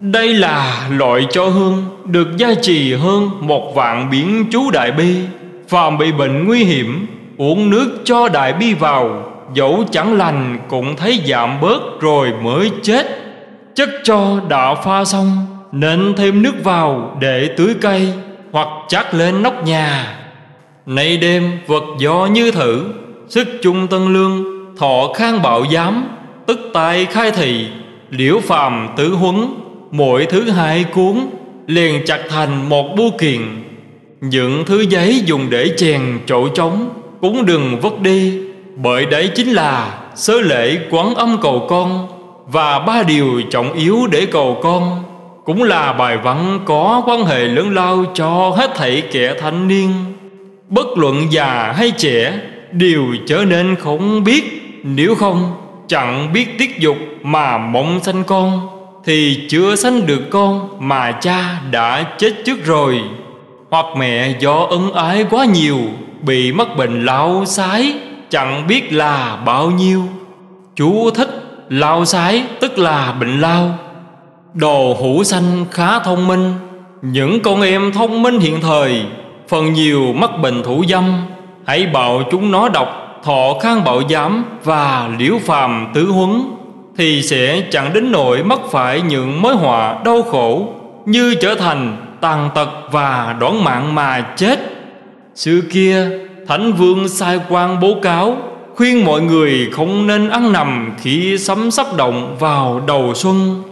[0.00, 5.16] Đây là loại cho hương, được gia trì hơn một vạn biển chú đại bi,
[5.68, 7.06] Phàm bị bệnh nguy hiểm
[7.40, 12.70] Uống nước cho đại bi vào, Dẫu chẳng lành cũng thấy giảm bớt rồi mới
[12.82, 13.06] chết.
[13.74, 18.12] Chất cho đã pha xong, Nên thêm nước vào để tưới cây
[18.52, 20.18] Hoặc chắc lên nóc nhà.
[20.86, 22.84] Nay đêm vật do như thử,
[23.28, 24.44] Sức chung tân lương,
[24.78, 26.08] Thọ khang bạo giám,
[26.46, 27.66] Tức tài khai thị,
[28.10, 29.46] Liễu phàm tứ huấn,
[29.90, 31.16] Mỗi thứ hai cuốn,
[31.66, 33.40] Liền chặt thành một bu kiện.
[34.20, 38.40] Những thứ giấy dùng để chèn chỗ trống cũng đừng vứt đi,
[38.76, 42.08] Bởi đấy chính là Sớ lễ quán âm cầu con,
[42.46, 45.02] Và ba điều trọng yếu để cầu con,
[45.44, 49.92] Cũng là bài văn có quan hệ lớn lao cho hết thảy kẻ thanh niên.
[50.68, 52.38] Bất luận già hay trẻ,
[52.72, 55.52] Đều trở nên không biết, Nếu không,
[55.86, 58.68] chẳng biết tiết dục mà mộng sanh con,
[59.04, 63.00] Thì chưa sanh được con mà cha đã chết trước rồi.
[63.70, 65.78] Hoặc mẹ do ân ái quá nhiều
[66.22, 67.94] Bị mắc bệnh lao sái,
[68.30, 70.02] Chẳng biết là bao nhiêu.
[70.76, 71.28] Chú thích
[71.68, 73.78] lao sái tức là bệnh lao.
[74.54, 76.54] Đồ hữu xanh khá thông minh.
[77.02, 79.02] Những con em thông minh hiện thời,
[79.48, 81.22] Phần nhiều mắc bệnh thủ dâm.
[81.66, 86.42] Hãy bảo chúng nó đọc Thọ khang bảo giám Và liễu phàm tứ huấn,
[86.96, 90.68] Thì sẽ chẳng đến nỗi mắc phải những mối họa đau khổ
[91.06, 94.69] Như trở thành tàn tật và đoán mạng mà chết.
[95.34, 96.10] Xưa kia
[96.48, 98.36] Thánh vương sai quan bố cáo
[98.74, 103.62] Khuyên mọi người không nên ăn nằm Khi sấm sắp động vào đầu xuân.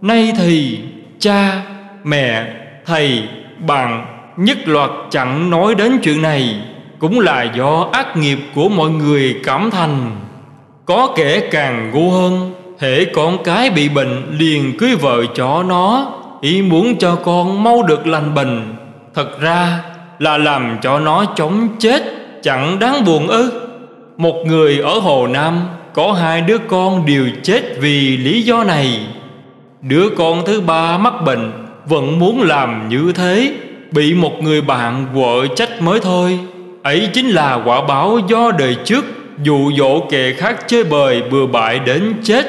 [0.00, 0.78] Nay thì
[1.18, 1.62] cha,
[2.04, 2.54] mẹ,
[2.86, 3.22] thầy,
[3.58, 6.60] bạn Nhất loạt chẳng nói đến chuyện này
[6.98, 10.16] Cũng là do ác nghiệp của mọi người cảm thành.
[10.84, 16.12] Có kẻ càng ngu hơn Hễ con cái bị bệnh liền cưới vợ cho nó
[16.40, 18.74] Ý muốn cho con mau được lành bệnh.
[19.14, 19.82] Thật ra
[20.18, 22.02] là làm cho nó chống chết,
[22.42, 23.52] Chẳng đáng buồn ư.
[24.16, 25.60] Một người ở Hồ Nam
[25.94, 29.00] Có hai đứa con đều chết vì lý do này.
[29.82, 31.52] Đứa con thứ ba mắc bệnh,
[31.86, 33.54] Vẫn muốn làm như thế,
[33.90, 36.38] Bị một người bạn vợ trách mới thôi.
[36.82, 39.04] Ấy chính là quả báo do đời trước,
[39.42, 42.46] Dụ dỗ kẻ khác chơi bời bừa bãi đến chết.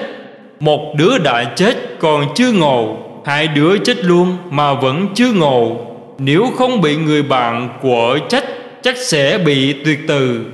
[0.60, 5.78] Một đứa đã chết còn chưa ngộ, Hai đứa chết luôn mà vẫn chưa ngộ.
[6.19, 8.45] Nếu không bị người bạn của trách
[8.84, 10.45] Chắc sẽ bị tuyệt từ.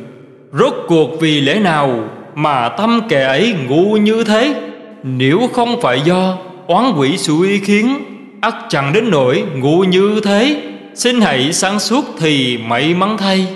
[0.54, 2.04] Rốt cuộc vì lẽ nào
[2.36, 4.56] Mà tâm kẻ ấy ngu như thế?
[5.04, 7.98] Nếu không phải do oán quỷ xui khiến
[8.42, 10.62] ắt chẳng đến nỗi ngu như thế,
[10.96, 13.48] Xin hãy sáng suốt thì may mắn thay.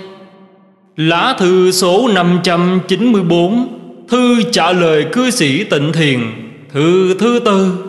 [0.96, 3.68] Lá thư số 594
[4.08, 6.20] Thư trả lời cư sĩ tịnh thiền,
[6.72, 7.84] Thư thứ tư.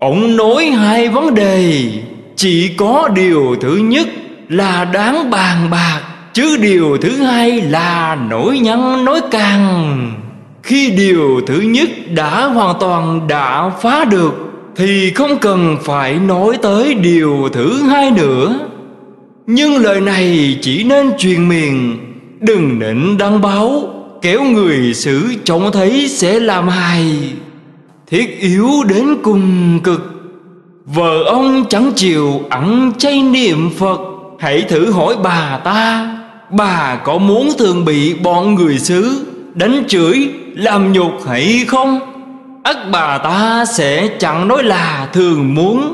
[0.00, 1.84] Ông nói hai vấn đề.
[2.40, 4.08] Chỉ có điều thứ nhất
[4.48, 6.00] là đáng bàn bạc,
[6.32, 10.12] Chứ điều thứ hai là nổi nhăn nói càng.
[10.62, 14.34] Khi điều thứ nhất đã hoàn toàn đã phá được,
[14.76, 18.58] thì không cần phải nói tới điều thứ hai nữa.
[19.46, 21.98] Nhưng lời này chỉ nên truyền miệng,
[22.40, 23.82] đừng nịnh đăng báo,
[24.22, 27.16] kéo người xử trông thấy sẽ làm hài.
[28.06, 30.19] Thiết yếu đến cùng cực
[30.86, 34.00] vợ ông chẳng chịu ẩn chay niệm phật.
[34.38, 36.16] Hãy thử hỏi bà ta.
[36.50, 42.00] Bà có muốn thường bị bọn người xứ đánh chửi, làm nhục hay không?
[42.62, 45.92] Ắt bà ta sẽ chẳng nói là thường muốn.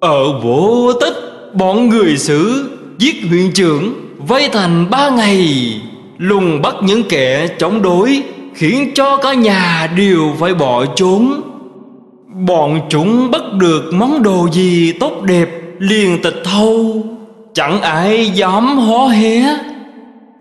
[0.00, 1.14] Ở vô tích,
[1.54, 5.80] Bọn người xứ Giết huyện trưởng, Vây thành ba ngày.
[6.18, 8.22] Lùng bắt những kẻ chống đối,
[8.54, 11.40] Khiến cho cả nhà đều phải bỏ trốn.
[12.34, 17.02] Bọn chúng bắt được món đồ gì tốt đẹp liền tịch thâu?
[17.52, 19.56] Chẳng ai dám hó hé.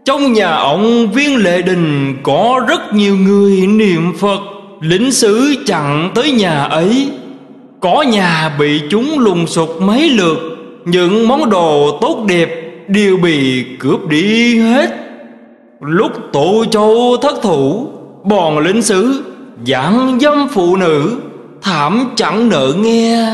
[0.05, 4.39] Trong nhà ông viên lệ đình Có rất nhiều người niệm Phật
[4.81, 7.11] Lính sứ chặn tới nhà ấy.
[7.79, 10.37] Có nhà bị chúng lùng sục mấy lượt,
[10.85, 12.49] Những món đồ tốt đẹp
[12.87, 14.89] Đều bị cướp đi hết.
[15.81, 17.87] Lúc tụ châu thất thủ,
[18.23, 19.23] Bọn lính sứ
[19.67, 21.17] Giảng dâm phụ nữ.
[21.63, 23.27] Thảm chẳng nợ nghe.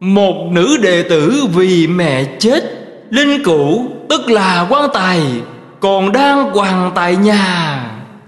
[0.00, 2.64] Một nữ đệ tử vì mẹ chết,
[3.10, 5.20] Linh cữu, tức là quan tài,
[5.80, 7.84] Còn đang hoàng tại nhà,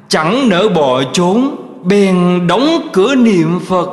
[0.08, 3.88] Chẳng nỡ bỏ trốn, Bèn đóng cửa niệm Phật.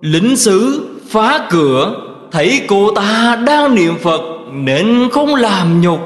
[0.00, 1.94] Lính sứ phá cửa,
[2.32, 4.20] Thấy cô ta đang niệm Phật
[4.52, 6.00] Nên không làm nhục.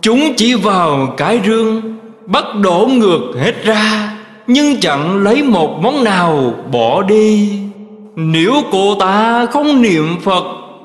[0.00, 1.82] Chúng chỉ vào cái rương,
[2.26, 4.15] Bắt đổ ngược hết ra.
[4.46, 7.50] Nhưng chẳng lấy một món nào bỏ đi.
[8.16, 10.44] Nếu cô ta không niệm Phật,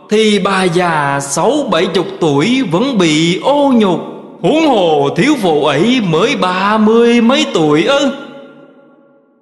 [0.09, 3.99] Thì bà già sáu bảy chục tuổi Vẫn bị ô nhục.
[4.41, 8.11] Huống hồ thiếu phụ ấy mới ba mươi mấy tuổi ư.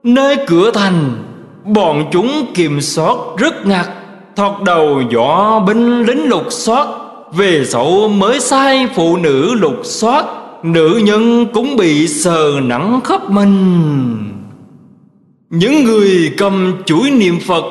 [0.03, 1.23] Nơi cửa thành,
[1.65, 3.87] Bọn chúng kiểm soát rất ngặt
[4.35, 6.87] Thọt đầu võ binh lính lục soát.
[7.33, 10.25] Về sau mới sai phụ nữ lục soát.
[10.63, 14.15] Nữ nhân cũng bị sờ nắng khắp mình.
[15.49, 17.63] Những người cầm chuỗi niệm Phật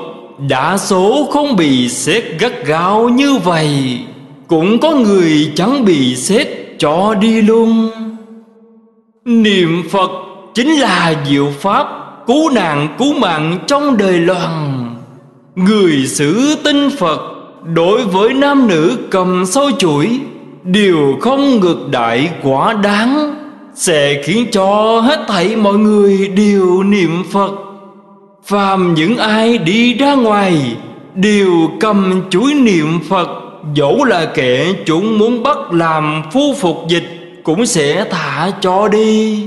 [0.49, 3.99] Đa số không bị xét gắt gao như vậy.
[4.47, 6.49] Cũng có người chẳng bị xét
[6.79, 7.91] cho đi luôn.
[9.25, 10.11] Niệm Phật
[10.55, 11.87] chính là diệu pháp
[12.27, 14.85] Cứu nạn, cứu mạng trong đời loạn.
[15.57, 17.21] Người xử tinh Phật
[17.75, 20.21] Đối với nam nữ cầm sâu chuỗi
[20.71, 23.35] Điều không ngược đại quá đáng,
[23.75, 27.53] Sẽ khiến cho hết thảy mọi người đều niệm Phật.
[28.45, 30.77] Phàm những ai đi ra ngoài,
[31.15, 33.29] Đều cầm chuỗi niệm Phật.
[33.75, 39.43] Dẫu là kẻ chúng muốn bắt làm phu phục dịch, Cũng sẽ thả cho đi.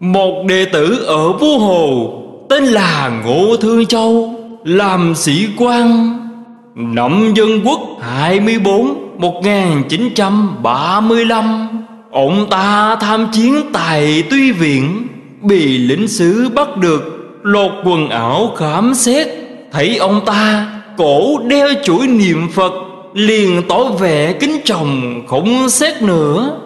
[0.00, 2.12] Một đệ tử ở Vũ Hồ,
[2.48, 6.16] Tên là Ngô Thương Châu, Làm sĩ quan,
[6.74, 11.68] nắm dân quốc 24 1935
[12.10, 15.06] Ông ta tham chiến tại Tuy Viện,
[15.42, 17.02] Bị lĩnh sứ bắt được,
[17.42, 19.28] Lột quần áo khám xét.
[19.72, 22.72] Thấy ông ta, cổ đeo chuỗi niệm Phật,
[23.14, 26.60] Liền tỏ vẻ kính trọng, không xét nữa.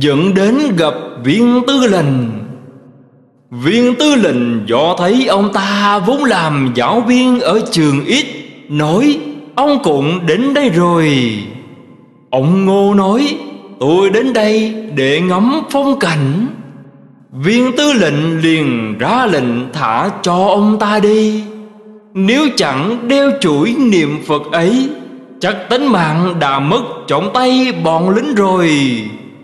[0.00, 2.30] Dẫn đến gặp viên tư lệnh.
[3.50, 8.26] Viên tư lệnh do thấy ông ta vốn làm giáo viên ở trường ít
[8.68, 9.18] Nói,
[9.54, 11.18] ông cũng đến đây rồi.
[12.30, 13.38] Ông Ngô nói,
[13.80, 16.46] Tôi đến đây để ngắm phong cảnh.
[17.32, 21.42] Viên tư lệnh liền ra lệnh thả cho ông ta đi.
[22.14, 24.88] Nếu chẳng đeo chuỗi niệm Phật ấy,
[25.40, 28.70] Chắc tính mạng đã mất trong tay bọn lính rồi.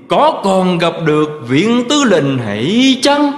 [0.09, 3.33] Có còn gặp được viên tư lệnh hãy chăng?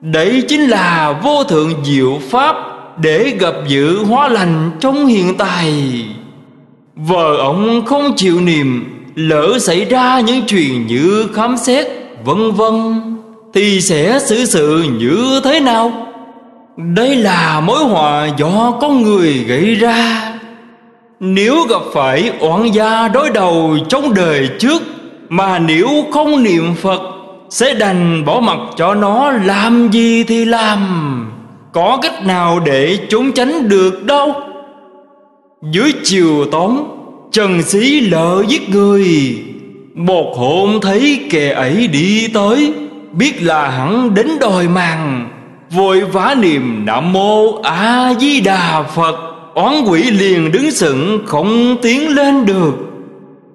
[0.00, 2.56] Đấy chính là vô thượng diệu pháp
[3.02, 6.04] Để gặp dự hóa lành trong hiện tại.
[7.06, 8.84] Vợ ông không chịu niệm
[9.14, 11.86] Lỡ xảy ra những chuyện như khám xét,
[12.24, 13.00] Vân vân,
[13.54, 15.92] Thì sẽ xử sự như thế nào?
[16.76, 20.32] Đây là mối họa do con người gây ra.
[21.20, 24.82] Nếu gặp phải oan gia đối đầu trong đời trước,
[25.28, 27.00] Mà nếu không niệm Phật,
[27.50, 30.78] Sẽ đành bỏ mặt cho nó làm gì thì làm.
[31.72, 34.51] Có cách nào để trốn tránh được đâu?
[35.70, 36.82] Dưới chiều tóm,
[37.32, 39.36] Trần sĩ lỡ giết người.
[39.94, 42.72] Một hôm thấy kẻ ấy đi tới,
[43.12, 45.28] Biết là hắn đến đòi màng
[45.70, 49.16] Vội vã niệm Nam Mô A Di Đà Phật.
[49.54, 52.74] Oán quỷ liền đứng sững, Không tiến lên được.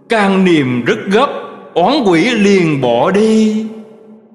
[0.09, 1.29] Càng niệm rất gấp,
[1.73, 3.65] Oán quỷ liền bỏ đi.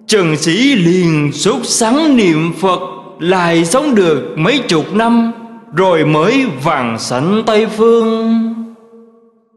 [0.07, 2.81] Trần sĩ liền sốt sắng niệm Phật,
[3.18, 5.33] Lại sống được mấy chục năm
[5.75, 8.55] rồi mới vàng sanh Tây Phương.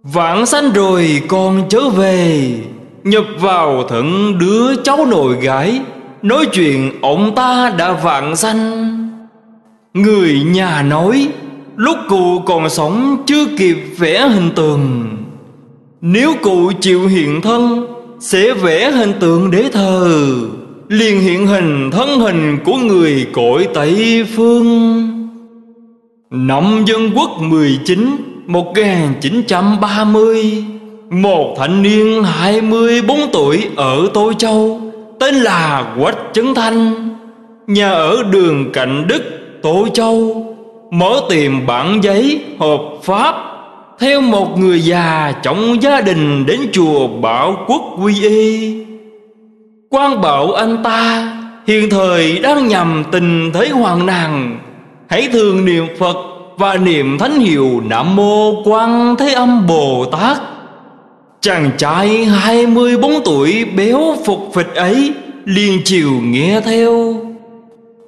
[0.03, 2.53] Vãng sanh rồi con trở về,
[3.03, 5.82] Nhập vào thận đứa cháu nội gái.
[6.22, 8.91] Nói chuyện, ông ta đã vạn sanh.
[9.93, 11.28] Người nhà nói,
[11.76, 15.07] Lúc cụ còn sống chưa kịp vẽ hình tượng.
[16.01, 17.88] Nếu cụ chịu hiện thân,
[18.20, 20.36] Sẽ vẽ hình tượng để thờ,
[20.88, 25.14] liền hiện hình thân hình của người cõi Tây Phương.
[26.36, 28.17] Năm Dân Quốc 19
[28.47, 30.63] 1930
[31.09, 34.81] Một thanh niên 24 tuổi ở Tô Châu
[35.19, 37.09] Tên là Quách Trấn Thanh.
[37.67, 39.21] Nhà ở đường Cạnh Đức,
[39.61, 40.45] Tô Châu
[40.91, 43.36] Mở tìm bản giấy hợp pháp
[43.99, 48.75] Theo một người già trong gia đình đến chùa Bảo Quốc Quy Y.
[49.89, 51.31] Quan bảo anh ta
[51.67, 54.59] hiện thời đang nhằm tình thế hoàng nàng
[55.08, 56.18] hãy thường niệm phật
[56.58, 60.38] và niệm thánh hiệu nam mô quan thế âm bồ tát.
[61.41, 65.14] Chàng trai hai mươi bốn tuổi béo phục phịch ấy
[65.45, 67.16] liền chiều nghe theo.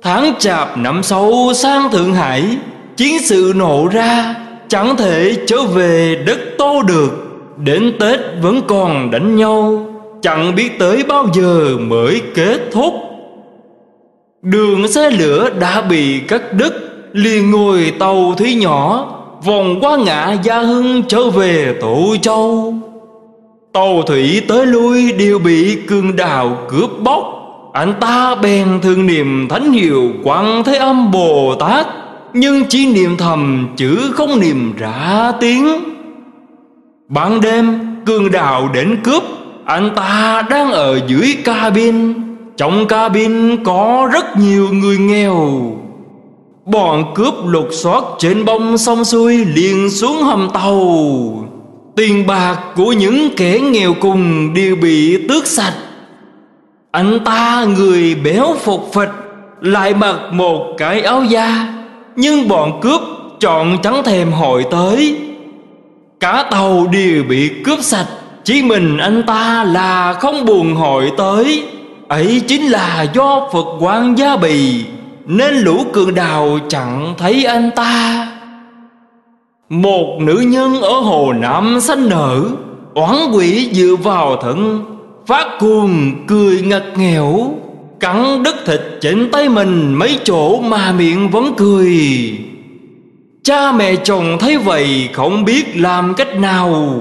[0.01, 2.57] Tháng chạp năm sau sang thượng hải,
[2.97, 4.35] chiến sự nổ ra,
[4.67, 7.23] chẳng thể trở về đất tô được.
[7.57, 9.87] Đến tết vẫn còn đánh nhau,
[10.21, 12.93] Chẳng biết tới bao giờ mới kết thúc.
[14.41, 16.73] Đường xe lửa đã bị cắt đứt
[17.17, 19.05] liền ngồi tàu thủy nhỏ,
[19.45, 22.73] Vòng qua ngã Gia Hưng trở về Tổ Châu.
[23.73, 27.23] Tàu thủy tới lui đều bị cương đào cướp bóc.
[27.73, 31.87] Anh ta bèn thương niệm thánh hiệu quan Thế Âm Bồ Tát,
[32.33, 35.67] Nhưng chỉ niệm thầm chữ không niệm ra tiếng.
[37.09, 39.23] Ban đêm, cương đào đến cướp,
[39.65, 42.13] anh ta đang ở dưới cabin.
[42.57, 45.61] Trong cabin có rất nhiều người nghèo.
[46.71, 50.79] Bọn cướp lục soát trên bông sông xuôi liền xuống hầm tàu.
[51.95, 55.73] Tiền bạc của những kẻ nghèo cùng đều bị tước sạch.
[56.91, 59.09] Anh ta, người béo phục phịch
[59.61, 61.73] Lại mặc một cái áo da,
[62.15, 63.01] Nhưng bọn cướp
[63.39, 65.17] chọn chẳng thèm hội tới.
[66.19, 68.07] Cả tàu đều bị cướp sạch,
[68.43, 71.63] chỉ mình anh ta là không buồn hội tới.
[72.07, 74.83] Ấy chính là do Phật quan gia bì.
[75.27, 78.27] Nên lũ cường đào chẳng thấy anh ta.
[79.69, 82.41] Một nữ nhân ở hồ Nam xanh nở,
[82.93, 84.85] Oán quỷ dựa vào thận
[85.27, 87.53] Phát cuồng cười ngặt nghèo.
[87.99, 91.91] Cắn đứt thịt trên tay mình, mấy chỗ mà miệng vẫn cười.
[93.43, 96.97] Cha mẹ chồng thấy vậy, không biết làm cách nào.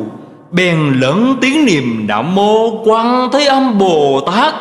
[0.50, 4.54] Bèn lớn tiếng niệm đạo mô quan thế âm bồ tát.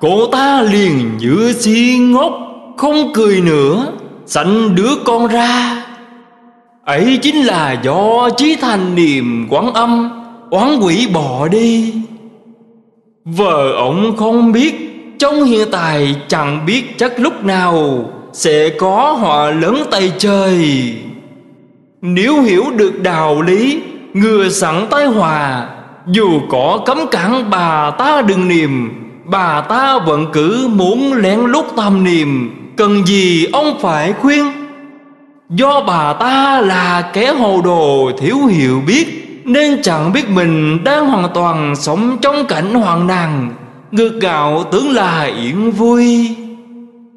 [0.00, 2.43] Cô ta liền như si ngốc
[2.76, 3.86] không cười nữa,
[4.26, 5.84] sanh đứa con ra.
[6.84, 10.10] Ấy chính là do chí thành niệm quán âm,
[10.50, 11.94] oán quỷ bỏ đi.
[13.24, 14.74] Vợ ông không biết,
[15.18, 20.94] trong hiện tại chẳng biết chắc lúc nào sẽ có họa lớn tay trời
[22.06, 23.82] nếu hiểu được đạo lý,
[24.14, 25.68] Ngừa sẵn tai hòa
[26.06, 28.90] Dù có cấm cản bà ta đừng niềm,
[29.24, 34.52] Bà ta vẫn cứ muốn lén lút tâm niệm Cần gì ông phải khuyên?
[35.50, 41.06] Do bà ta là kẻ hồ đồ thiếu hiểu biết, Nên chẳng biết mình đang
[41.08, 43.54] hoàn toàn sống trong cảnh hoàng nàng,
[43.90, 46.36] Ngược gạo tưởng là yển vui.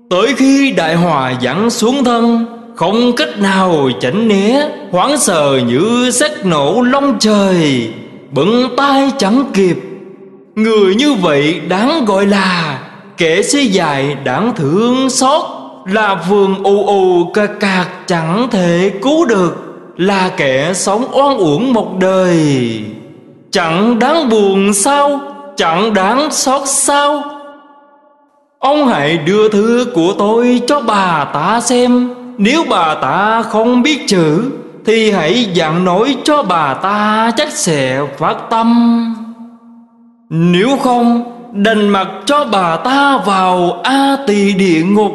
[0.10, 2.46] Tới khi đại hòa dẫn xuống thân,
[2.76, 7.90] không cách nào chảnh né, hoảng sợ như xét nổ long trời,
[8.32, 9.78] bận tay chẳng kịp.
[10.56, 12.80] Người như vậy đáng gọi là
[13.18, 15.44] kẻ si dài đáng thương xót,
[15.86, 19.56] là vườn ù ù ca cạc chẳng thể cứu được,
[19.98, 22.82] là kẻ sống oan uổng một đời.
[23.52, 25.20] Chẳng đáng buồn sao,
[25.58, 27.24] chẳng đáng xót sao?
[28.60, 34.08] Ông hãy đưa thư của tôi cho bà ta xem, nếu bà ta không biết
[34.08, 34.52] chữ,
[34.88, 39.16] Thì hãy dặn nói cho bà ta chắc sẽ phát tâm.
[40.30, 45.12] Nếu không Đành mặc cho bà ta vào A tỳ địa ngục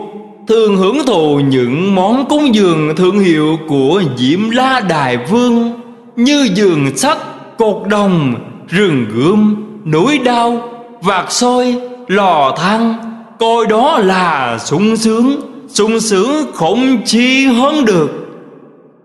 [0.48, 5.72] Thường hưởng thụ những món cúng dường thương hiệu của Diễm La Đại Vương
[6.16, 7.18] Như giường sắt,
[7.58, 8.34] cột đồng,
[8.68, 10.60] rừng gươm, núi đao,
[11.00, 11.76] vạt soi,
[12.08, 12.94] lò than.
[13.38, 18.10] Coi đó là sung sướng sung sướng không chi hơn được.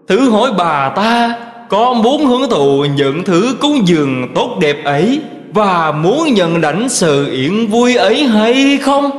[0.07, 1.36] Thử hỏi bà ta
[1.69, 5.21] Có muốn hưởng thụ những thứ cúng dường tốt đẹp ấy
[5.54, 9.10] và muốn nhận lãnh sự yển vui ấy hay không?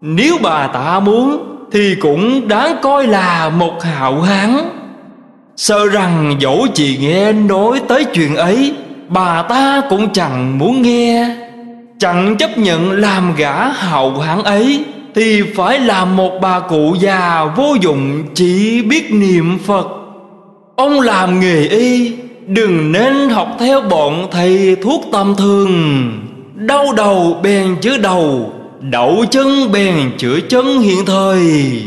[0.00, 4.56] Nếu bà ta muốn Thì cũng đáng coi là một hạo hán.
[5.56, 8.74] Sợ rằng dẫu chị nghe nói tới chuyện ấy
[9.10, 11.36] Bà ta cũng chẳng muốn nghe.
[11.98, 17.44] Chẳng chấp nhận làm gã hậu hán ấy thì phải là một bà cụ già
[17.56, 19.86] vô dụng chỉ biết niệm Phật.
[20.76, 22.12] Ông làm nghề y,
[22.50, 26.12] đừng nên học theo bọn thầy thuốc tâm thường.
[26.54, 31.82] Đau đầu bèn chữa đầu, Đậu chân bèn chữa chân hiện thời.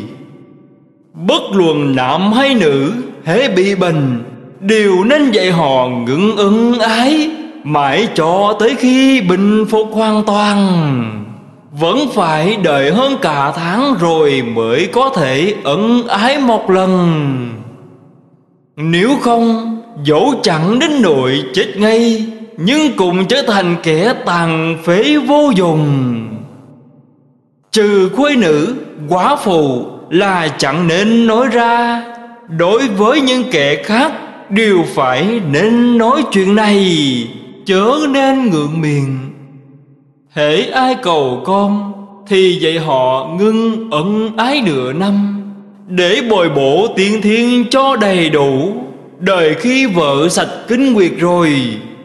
[1.13, 2.93] Bất luận nam hay nữ
[3.23, 4.23] hễ bị bệnh
[4.59, 7.29] Đều nên dạy họ ngưỡng ưng ái
[7.63, 11.25] Mãi cho tới khi bình phục hoàn toàn.
[11.71, 17.62] Vẫn phải đợi hơn cả tháng rồi Mới có thể ân ái một lần.
[18.77, 25.17] Nếu không dẫu chẳng đến nội chết ngay Nhưng cũng trở thành kẻ tàn phế
[25.27, 26.27] vô dụng
[27.71, 28.75] Trừ khuê nữ,
[29.09, 32.03] quá phù là chẳng nên nói ra.
[32.57, 34.11] Đối với những kẻ khác
[34.49, 36.97] đều phải nên nói chuyện này.
[37.65, 39.17] Chớ nên ngượng miệng.
[40.29, 41.93] Hễ ai cầu con
[42.27, 45.42] Thì dạy họ ngưng ẩn ái nửa năm.
[45.87, 48.73] Để bồi bổ tiên thiên cho đầy đủ.
[49.19, 51.53] Đời khi vợ sạch kinh nguyệt rồi,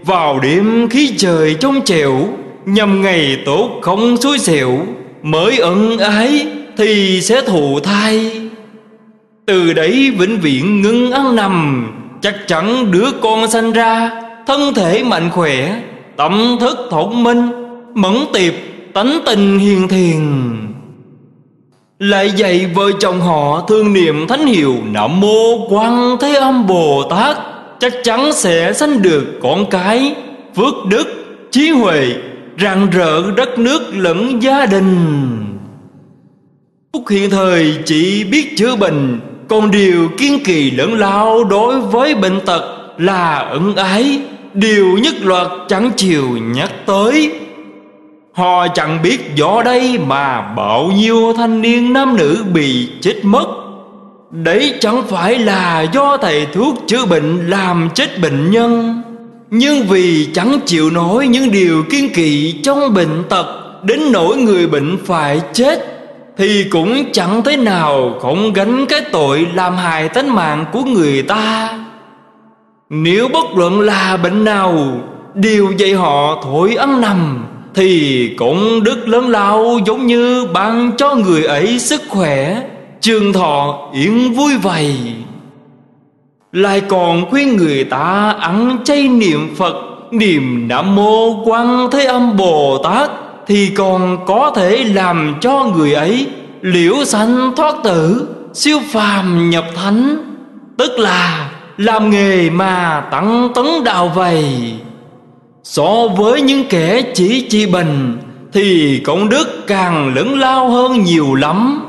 [0.04, 2.28] Vào đêm khí trời trong trẻo,
[2.66, 4.78] Nhằm ngày tốt không xui xẻo,
[5.22, 8.40] Mới ẩn ái thì sẽ thụ thai.
[9.46, 11.86] Từ đấy vĩnh viễn ngưng ăn nằm,
[12.20, 14.10] Chắc chắn đứa con sanh ra,
[14.46, 15.80] Thân thể mạnh khỏe,
[16.16, 17.50] Tâm thức thông minh,
[17.94, 18.54] Mẫn tiệp,
[18.94, 20.20] tánh tình hiền thiền.
[21.98, 27.02] Lại dạy vợ chồng họ thương niệm thánh hiệu Nam mô quan thế âm Bồ
[27.10, 27.36] Tát
[27.80, 30.14] Chắc chắn sẽ sanh được con cái
[30.56, 31.04] Phước đức,
[31.50, 32.14] trí huệ
[32.60, 34.96] Rạng rỡ đất nước lẫn gia đình.
[36.92, 42.14] Phúc hiện thời chỉ biết chữa bệnh Còn điều kiên kỳ lẫn lao đối với
[42.14, 42.62] bệnh tật
[42.98, 44.20] là ẩn ái
[44.54, 46.24] Điều nhất loạt chẳng chịu
[46.54, 47.32] nhắc tới.
[48.38, 53.46] Họ chẳng biết do đây mà bao nhiêu thanh niên nam nữ bị chết mất.
[54.30, 59.02] Đấy chẳng phải là do thầy thuốc chữa bệnh làm chết bệnh nhân,
[59.50, 63.46] Nhưng vì chẳng chịu nổi những điều kiên kỵ trong bệnh tật
[63.82, 65.78] Đến nỗi người bệnh phải chết,
[66.36, 71.22] thì cũng chẳng thế nào không gánh cái tội làm hại tính mạng của người
[71.22, 71.78] ta.
[72.90, 74.74] Nếu bất luận là bệnh nào,
[75.34, 77.44] Điều dạy họ thổi ăn nằm
[77.78, 82.62] thì cũng đức lớn lao giống như ban cho người ấy sức khỏe.
[83.00, 84.96] Trường thọ yên vui vầy.
[86.52, 89.74] Lại còn khuyên người ta ăn chay niệm Phật,
[90.10, 93.10] Niệm Nam Mô Quan Thế Âm Bồ Tát
[93.46, 96.26] thì còn có thể làm cho người ấy
[96.60, 100.16] liễu sanh thoát tử, siêu phàm nhập thánh.
[100.78, 104.44] Tức là làm nghề mà tăng tấn đạo vầy
[105.70, 108.18] so với những kẻ chỉ chi bình
[108.52, 111.80] thì công đức càng lớn lao hơn nhiều lắm.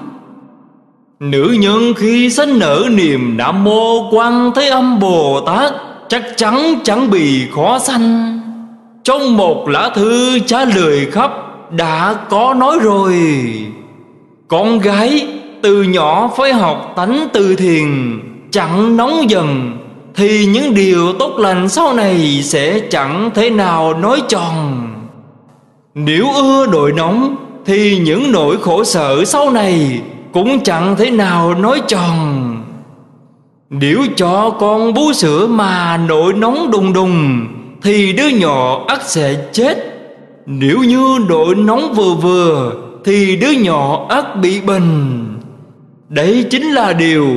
[1.19, 5.73] Nữ nhân khi sanh nở niềm nam mô quan thế âm bồ tát,
[6.09, 8.39] chắc chắn chẳng bị khó sanh.
[9.03, 11.31] Trong một lá thư trả lời khắp,
[11.71, 13.15] đã có nói rồi.
[14.47, 15.27] Con gái
[15.61, 18.19] từ nhỏ phải học tánh từ thiền,
[18.51, 19.77] chẳng nóng dần
[20.15, 24.87] thì những điều tốt lành sau này sẽ chẳng thể nào nói tròn.
[25.95, 27.35] Nếu ưa đội nóng
[27.65, 30.01] thì những nỗi khổ sở sau này
[30.33, 32.45] cũng chẳng thể nào nói tròn.
[33.69, 37.47] Nếu cho con bú sữa mà nỗi nóng đùng đùng
[37.81, 39.77] thì đứa nhỏ ắt sẽ chết.
[40.45, 42.73] Nếu như đội nóng vừa vừa
[43.05, 45.25] Thì đứa nhỏ ắt bị bệnh.
[46.09, 47.27] Đấy chính là điều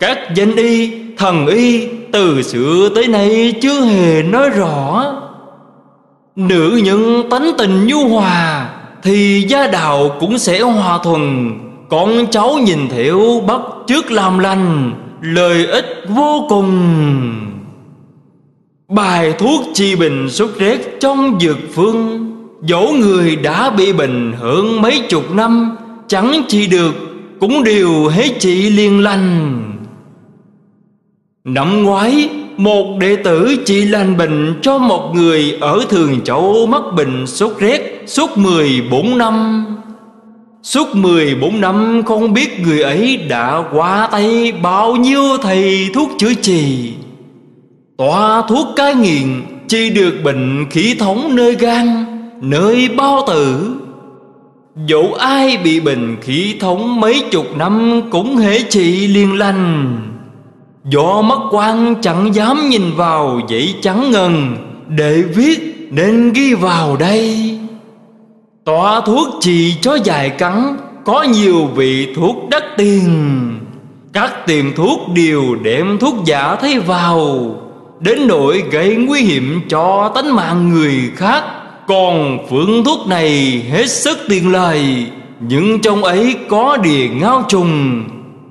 [0.00, 5.04] Các danh y, thần y từ xưa tới nay chưa hề nói rõ.
[6.36, 8.68] Nữ nhân tánh tình nhu hòa
[9.02, 11.52] Thì gia đạo cũng sẽ hòa thuần.
[11.88, 16.80] Con cháu nhìn thiểu bắt trước làm lành, Lợi ích vô cùng.
[18.88, 22.28] Bài thuốc chi bình sốt rét trong dược phương,
[22.62, 25.76] Dẫu người đã bị bệnh hưởng mấy chục năm,
[26.08, 26.94] Chẳng trị được
[27.40, 29.71] Cũng đều hết trị liền lành.
[31.44, 36.82] Năm ngoái, Một đệ tử chỉ lành bệnh cho một người Ở Thường Châu mắc
[36.96, 39.66] bệnh sốt rét Suốt 14 năm.
[40.62, 46.34] Suốt 14 năm, không biết người ấy đã qua tay bao nhiêu thầy thuốc chữa
[46.34, 46.92] trị.
[47.96, 52.04] Tòa thuốc cai nghiện chỉ được bệnh khí thống nơi gan,
[52.40, 53.74] nơi bao tử.
[54.86, 59.98] Dẫu ai bị bệnh khí thống mấy chục năm cũng hễ trị liền lành.
[60.84, 64.56] Do mắt quan chẳng dám nhìn vào vậy trắng ngần.
[64.88, 67.58] Để viết nên ghi vào đây.
[68.64, 73.04] Tòa thuốc trị cho dài cắn, Có nhiều vị thuốc đắt tiền.
[74.12, 77.54] Các tiệm thuốc đều đem thuốc giả thay vào.
[78.00, 81.44] Đến nỗi gây nguy hiểm cho tánh mạng người khác,
[81.86, 85.06] Còn phương thuốc này hết sức tiền lời
[85.40, 88.04] Nhưng trong ấy có địa ngao trùng.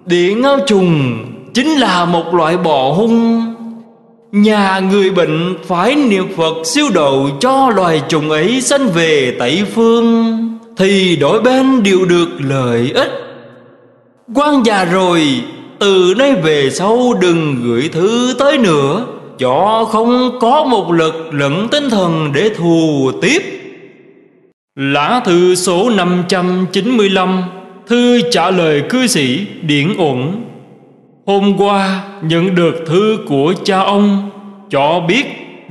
[0.05, 1.19] Địa ngao trùng
[1.53, 3.45] chính là một loại bò hung.
[4.31, 9.63] Nhà người bệnh phải niệm Phật siêu độ cho loài trùng ấy sanh về tẩy
[9.75, 10.37] Phương,
[10.77, 13.11] Thì đổi bên đều được lợi ích.
[14.35, 15.41] Quan già rồi,
[15.79, 19.05] từ nay về sau đừng gửi thư tới nữa.
[19.39, 23.41] Cho không có một lực lẫn tinh thần để thù tiếp.
[24.75, 27.43] Lá thư số 595
[27.87, 30.41] Thư trả lời cư sĩ Điển ổn
[31.25, 34.29] Hôm qua nhận được thư của cha ông,
[34.69, 35.25] Cho biết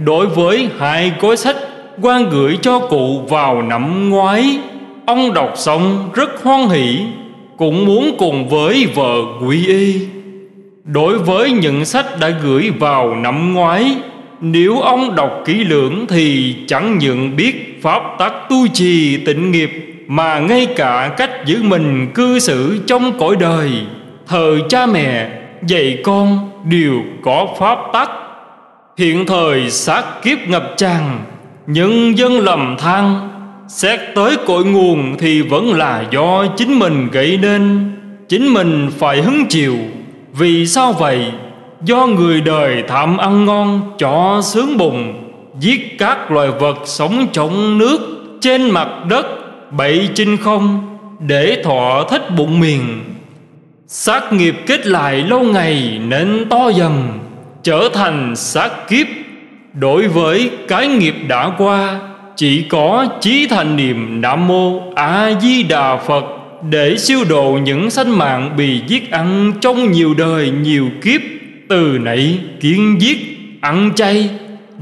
[0.04, 1.56] đối với hai gói sách
[2.02, 4.58] quan gửi cho cụ vào năm ngoái,
[5.06, 6.98] Ông đọc xong rất hoan hỷ,
[7.56, 9.14] Cũng muốn cùng với vợ
[9.46, 10.06] quy y.
[10.84, 13.96] Đối với những sách đã gửi vào năm ngoái,
[14.40, 19.70] Nếu ông đọc kỹ lưỡng thì chẳng những biết pháp tắc tu trì tịnh nghiệp,
[20.06, 23.70] Mà ngay cả cách giữ mình cư xử trong cõi đời,
[24.26, 28.10] thờ cha mẹ dạy con đều có pháp tắc.
[28.98, 31.20] Hiện thời sát kiếp ngập tràn
[31.66, 33.28] Nhân dân lầm than,
[33.68, 37.92] Xét tới cội nguồn thì vẫn là do chính mình gây nên.
[38.28, 39.76] Chính mình phải hứng chịu.
[40.32, 41.32] Vì sao vậy?
[41.84, 45.14] Do người đời tham ăn ngon cho sướng bùng
[45.60, 47.98] Giết các loài vật sống trong nước,
[48.40, 49.26] Trên mặt đất
[49.70, 52.80] Bậy trên không, Để thọ thích bụng miền.
[53.92, 57.18] Sát nghiệp kết lại lâu ngày Nên to dần,
[57.62, 59.06] Trở thành sát kiếp.
[59.72, 62.00] Đối với cái nghiệp đã qua,
[62.36, 66.24] Chỉ có chí thành niệm Nam Mô A Di Đà Phật
[66.70, 71.20] để siêu độ những sanh mạng bị giết ăn trong nhiều đời nhiều kiếp.
[71.68, 73.18] Từ nãy kiến giết,
[73.60, 74.30] ăn chay,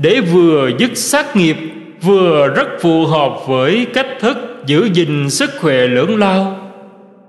[0.01, 1.57] để vừa dứt sát nghiệp,
[2.03, 6.58] vừa rất phù hợp với cách thức giữ gìn sức khỏe lưỡng lao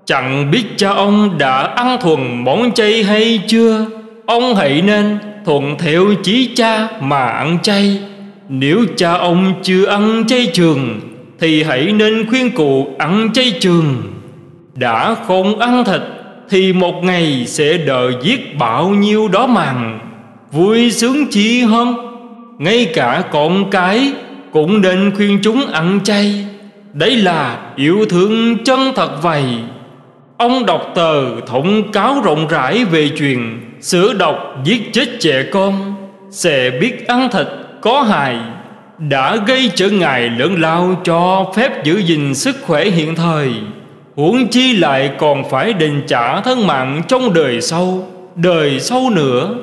[0.10, 3.86] chẳng biết cha ông đã ăn thuần món chay hay chưa?
[4.26, 8.00] Ông hãy nên thuận theo chí cha mà ăn chay.
[8.50, 11.00] Nếu cha ông chưa ăn chay trường
[11.40, 14.04] thì hãy nên khuyên cụ ăn chay trường.
[14.76, 16.02] Đã không ăn thịt
[16.50, 20.00] Thì một ngày sẽ đợi giết bao nhiêu đó màng,
[20.52, 21.96] Vui sướng chi hơn
[22.58, 24.12] Ngay cả con cái
[24.52, 26.46] Cũng nên khuyên chúng ăn chay.
[26.94, 29.44] Đấy là yêu thương chân thật vậy
[30.40, 35.96] Ông đọc tờ thông cáo rộng rãi về chuyện sửa độc giết chết trẻ con
[36.32, 37.48] Sẽ biết ăn thịt
[37.82, 38.38] có hại,
[38.98, 43.52] Đã gây trở ngại lớn lao cho phép giữ gìn sức khỏe hiện thời.
[44.16, 49.56] Huống chi lại còn phải đền trả thân mạng trong đời sau Đời sau nữa.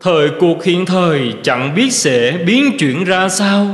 [0.00, 3.66] Thời cuộc hiện thời chẳng biết sẽ biến chuyển ra sao.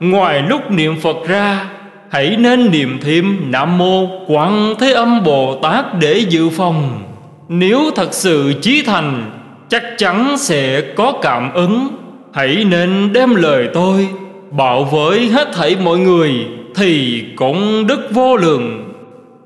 [0.00, 1.66] Ngoài lúc niệm Phật ra
[2.10, 7.02] Hãy nên niệm thêm Nam Mô Quảng Thế Âm Bồ Tát để dự phòng.
[7.48, 9.30] Nếu thật sự chí thành,
[9.68, 11.88] Chắc chắn sẽ có cảm ứng.
[12.32, 14.08] Hãy nên đem lời tôi
[14.50, 16.32] Bảo với hết thảy mọi người
[16.74, 18.92] Thì cũng đức vô lượng.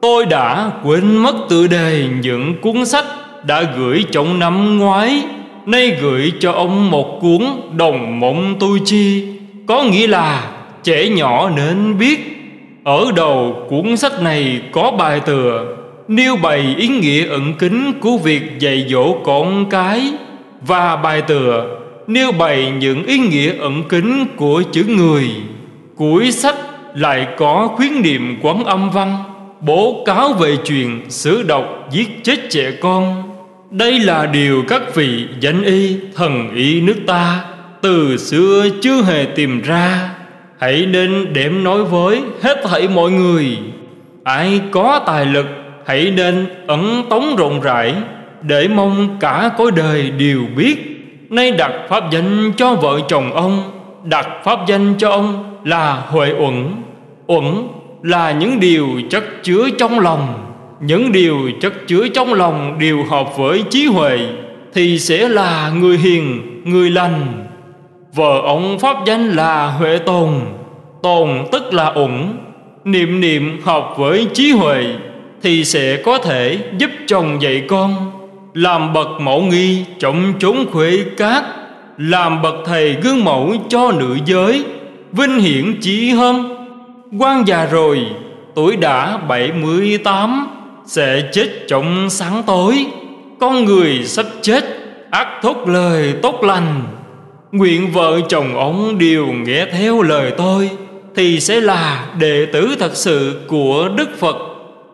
[0.01, 3.05] Tôi đã quên mất tự đề những cuốn sách
[3.47, 5.23] đã gửi trong năm ngoái,
[5.67, 7.47] Nay gửi cho ông một cuốn
[7.77, 9.25] Đồng Mộng tu Chi.
[9.67, 10.51] Có nghĩa là
[10.83, 12.40] trẻ nhỏ nên biết
[12.85, 15.77] ở đầu cuốn sách này có bài tựa,
[16.09, 20.13] Nêu bày ý nghĩa ẩn kính của việc dạy dỗ con cái
[20.61, 25.31] Và bài tựa nêu bày những ý nghĩa ẩn kính của chữ người.
[25.97, 26.57] Cuối sách
[26.95, 29.17] lại có khuyến niệm quán âm văn,
[29.61, 33.23] bố cáo về chuyện sử độc giết chết trẻ con.
[33.71, 37.45] Đây là điều các vị danh y thần y nước ta
[37.81, 40.11] từ xưa chưa hề tìm ra
[40.61, 43.59] hãy nên đem nói với hết thảy mọi người.
[44.25, 45.47] Ai có tài lực,
[45.87, 47.95] hãy nên ẩn tống rộng rãi,
[48.43, 50.77] để mong cả cõi đời đều biết.
[51.31, 53.63] Nay đặt pháp danh cho vợ chồng ông,
[54.05, 56.83] đặt pháp danh cho ông là huệ uẩn.
[57.27, 57.45] Uẩn
[58.03, 60.47] là những điều chất chứa trong lòng.
[60.81, 64.19] Những điều chất chứa trong lòng đều hợp với trí huệ,
[64.75, 67.47] thì sẽ là người hiền, người lành
[68.15, 70.29] vợ ông pháp danh là huệ tồn.
[71.03, 72.37] Tồn tức là ủng
[72.85, 74.85] niệm niệm hợp với trí huệ
[75.43, 78.11] thì sẽ có thể giúp chồng dạy con,
[78.55, 81.45] làm bậc mẫu nghi trọng chúng khuê cát,
[81.99, 84.65] làm bậc thầy gương mẫu cho nữ giới,
[85.13, 86.49] vinh hiển chí hâm.
[87.19, 88.07] Quan già rồi,
[88.55, 90.47] Tuổi đã bảy mươi tám,
[90.87, 92.87] Sẽ chết trong sáng tối.
[93.41, 94.65] Con người sắp chết,
[95.11, 96.83] ác thốt lời tốt lành.
[97.53, 100.71] Nguyện vợ chồng ông đều nghe theo lời tôi,
[101.17, 104.37] Thì sẽ là đệ tử thật sự của Đức Phật.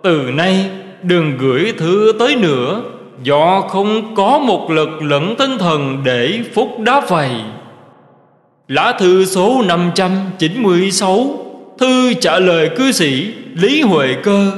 [0.03, 0.71] Từ nay,
[1.03, 2.83] đừng gửi thư tới nữa,
[3.23, 7.31] Do không có một lực lẫn tinh thần để phúc đáp vầy
[8.69, 11.27] Lá thư số 596
[11.79, 14.53] Thư trả lời cư sĩ Lý Huệ Cơ.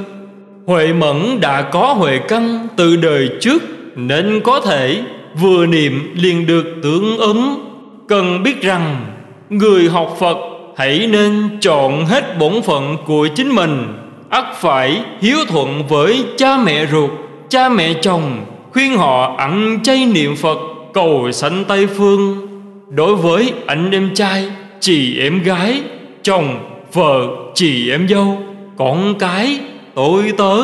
[0.65, 3.63] Huệ Mẫn đã có huệ căn từ đời trước,
[3.95, 5.01] Nên có thể
[5.39, 7.68] vừa niệm liền được tưởng ứng.
[8.09, 9.05] Cần biết rằng,
[9.49, 10.37] Người học Phật
[10.77, 13.87] hãy nên chọn hết bổn phận của chính mình,
[14.29, 17.09] ắt phải hiếu thuận với cha mẹ ruột,
[17.49, 20.57] cha mẹ chồng, khuyên họ ẩn chay niệm phật,
[20.93, 22.47] cầu sanh tây phương.
[22.89, 25.81] Đối với anh em trai, chị em gái,
[26.23, 26.59] chồng,
[26.93, 28.37] vợ, chị em dâu,
[28.77, 29.59] con cái,
[29.95, 30.55] tôi tớ,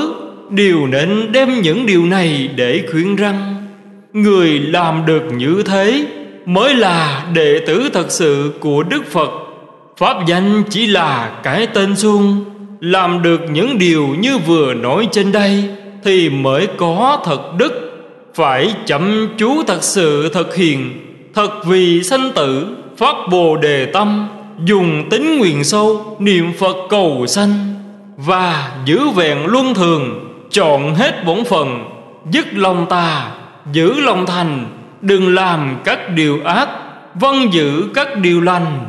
[0.50, 3.56] đều nên đem những điều này để khuyên răng
[4.14, 6.06] người làm được như thế
[6.46, 9.30] mới là đệ tử thật sự của đức phật.
[9.98, 12.46] Pháp danh chỉ là cái tên xuông
[12.80, 15.70] làm được những điều như vừa nói trên đây
[16.04, 17.82] thì mới có thật đức.
[18.34, 20.92] Phải chậm chú thật sự thực hiện,
[21.34, 22.68] thật vì sanh tử,
[22.98, 24.28] phát bồ đề tâm,
[24.66, 27.76] dùng tính nguyện sâu, niệm phật cầu sanh,
[28.18, 31.86] và giữ vẹn luân thường, chọn hết bổn phần
[32.32, 33.32] dứt lòng tà,
[33.72, 34.66] giữ lòng thành
[35.06, 36.70] đừng làm các điều ác
[37.20, 38.86] vâng giữ các điều lành.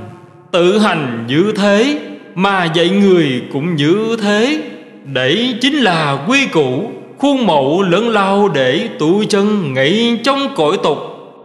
[0.51, 1.99] Tự hành như thế,
[2.35, 4.61] mà dạy người cũng như thế.
[5.05, 10.79] Đấy chính là quy củ, khuôn mẫu lớn lao để tụ chân ngậy trong cõi
[10.83, 10.99] tục.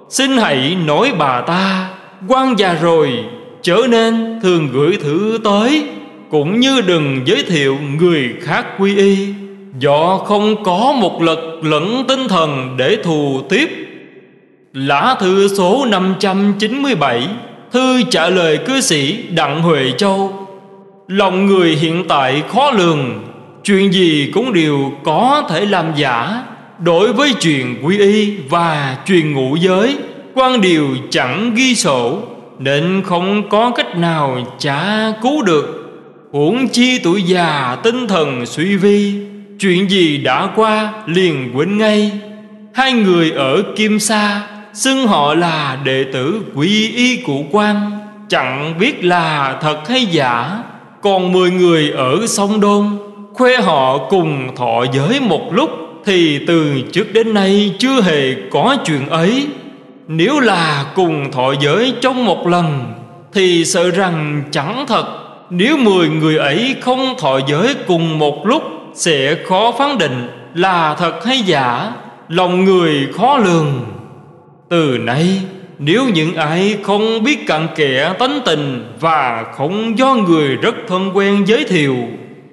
[0.10, 1.90] Xin hãy nói bà ta,
[2.28, 3.10] quan già rồi,
[3.62, 5.84] trở nên thường gửi thử tới,
[6.30, 9.28] cũng như đừng giới thiệu người khác quy y.
[9.80, 13.81] Do không có một lực lẫn tinh thần để thù tiếp
[14.74, 17.28] Lã thư số 597
[17.72, 20.48] Thư trả lời cư sĩ Đặng Huệ Châu.
[21.08, 23.24] Lòng người hiện tại khó lường,
[23.64, 26.44] Chuyện gì cũng đều có thể làm giả.
[26.80, 29.98] Đối với chuyện quy y và truyền ngũ giới,
[30.34, 32.20] quan điều chẳng ghi sổ,
[32.60, 35.78] Nên không có cách nào trả cứu được.
[36.32, 39.14] Huống chi tuổi già, tinh thần suy vi,
[39.60, 42.12] Chuyện gì đã qua liền quên ngay.
[42.74, 44.42] Hai người ở Kim Sa
[44.74, 47.92] Xưng họ là đệ tử quy y cụ quan,
[48.30, 50.64] Chẳng biết là thật hay giả.
[51.02, 52.98] Còn mười người ở sông Đôn
[53.34, 55.70] Khoe họ cùng thọ giới một lúc,
[56.06, 59.48] Thì từ trước đến nay chưa hề có chuyện ấy.
[60.08, 62.94] Nếu là cùng thọ giới trong một lần,
[63.34, 65.06] Thì sợ rằng chẳng thật.
[65.50, 68.64] Nếu mười người ấy không thọ giới cùng một lúc,
[68.94, 71.92] Sẽ khó phán định là thật hay giả.
[72.28, 73.86] Lòng người khó lường
[74.72, 75.42] từ nay,
[75.80, 81.12] nếu những ai không biết cặn kẽ tánh tình Và không do người rất thân
[81.14, 81.96] quen giới thiệu,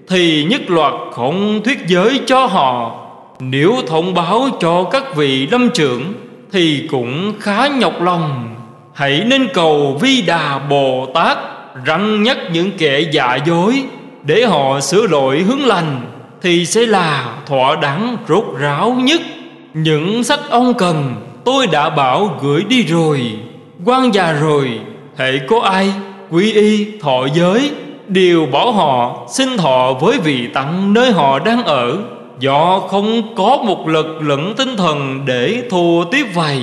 [0.09, 3.01] Thì nhất loạt không thuyết giới cho họ.
[3.41, 6.13] Nếu thông báo cho các vị lâm trưởng,
[6.53, 8.55] Thì cũng khá nhọc lòng.
[8.95, 11.39] Hãy nên cầu vi đà Bồ Tát
[11.85, 13.83] Răng nhắc những kẻ dạ dối.
[14.23, 16.01] Để họ sửa lỗi hướng lành,
[16.43, 19.21] Thì sẽ là thỏa đáng rốt ráo nhất.
[19.75, 21.15] Những sách ông cần
[21.49, 23.23] Tôi đã bảo gửi đi rồi.
[23.85, 24.81] Quan già rồi
[25.17, 25.93] Hệ có ai,
[26.31, 27.71] quy y, thọ giới
[28.09, 31.99] Đều bỏ họ, xin thọ với vị tặng nơi họ đang ở.
[32.41, 36.63] Do không có một lực lẫn tinh thần để thù tiếp vầy.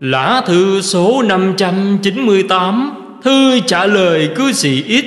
[0.00, 5.04] Lã thư số 598 Thư trả lời cư sĩ ít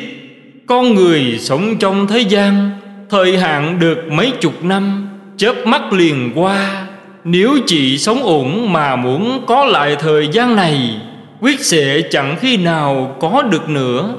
[0.68, 2.72] Con người sống trong thế gian,
[3.10, 6.87] Thời hạn được mấy chục năm, Chớp mắt liền qua
[7.30, 11.02] nếu chị sống ổn mà muốn có lại thời gian này,
[11.42, 14.14] Quyết sẽ chẳng khi nào có được nữa.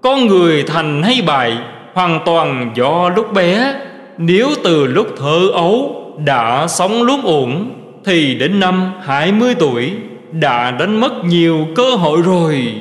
[0.00, 1.58] Con người thành hay bại,
[1.94, 3.74] Hoàn toàn do lúc bé.
[4.18, 7.70] Nếu từ lúc thơ ấu Đã sống lúc ổn,
[8.04, 9.92] Thì đến năm 20 tuổi
[10.32, 12.74] Đã đánh mất nhiều cơ hội rồi.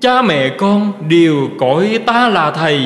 [0.00, 2.80] Cha mẹ con đều coi ta là thầy,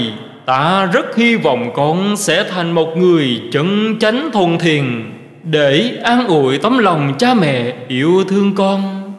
[0.44, 5.12] Ta rất hy vọng con sẽ thành một người chân chánh thuần thiền
[5.44, 9.12] để an ủi tấm lòng cha mẹ yêu thương con.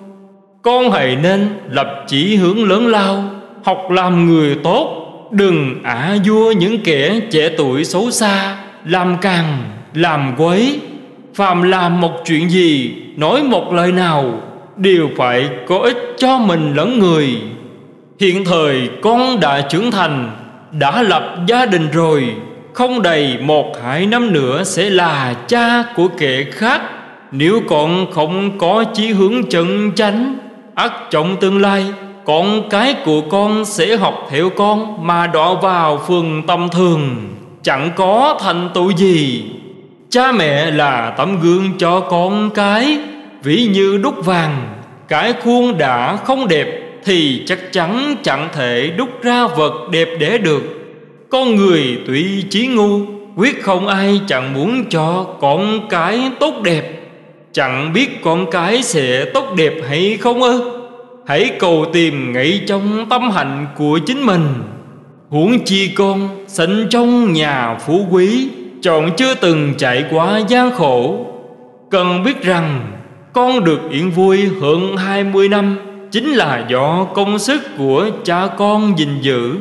[0.61, 3.23] Con hãy nên lập chỉ hướng lớn lao,
[3.63, 4.99] học làm người tốt,
[5.31, 9.57] đừng ả vua những kẻ trẻ tuổi xấu xa, làm càng,
[9.93, 10.79] làm quấy.
[11.35, 14.41] Phàm làm một chuyện gì, nói một lời nào,
[14.77, 17.37] đều phải có ích cho mình lẫn người.
[18.19, 20.31] Hiện thời con đã trưởng thành,
[20.71, 22.35] đã lập gia đình rồi
[22.73, 26.81] không đầy một hai năm nữa sẽ là cha của kẻ khác.
[27.31, 30.35] Nếu còn không có chí hướng chân chánh
[30.75, 31.85] ắt trong tương lai,
[32.25, 37.15] Con cái của con sẽ học theo con Mà đọa vào phường tâm thường.
[37.63, 39.43] Chẳng có thành tựu gì.
[40.09, 42.97] Cha mẹ là tấm gương cho con cái.
[43.43, 44.67] Ví như đúc vàng,
[45.07, 46.67] Cái khuôn đã không đẹp
[47.05, 50.82] Thì chắc chắn chẳng thể đúc ra vật đẹp đẽ được.
[51.33, 52.99] Con người tuy chí ngu,
[53.35, 57.11] Quyết không ai chẳng muốn cho con cái tốt đẹp.
[57.53, 60.71] Chẳng biết con cái sẽ tốt đẹp hay không ư?
[61.27, 64.47] Hãy cầu tìm ngay trong tâm hạnh của chính mình.
[65.29, 68.49] Huống chi con sinh trong nhà phú quý,
[68.81, 71.25] Chọn chưa từng trải qua gian khổ.
[71.91, 72.91] Cần biết rằng,
[73.33, 75.77] con được yên vui hơn 20 năm
[76.11, 79.55] Chính là do công sức của cha con gìn giữ.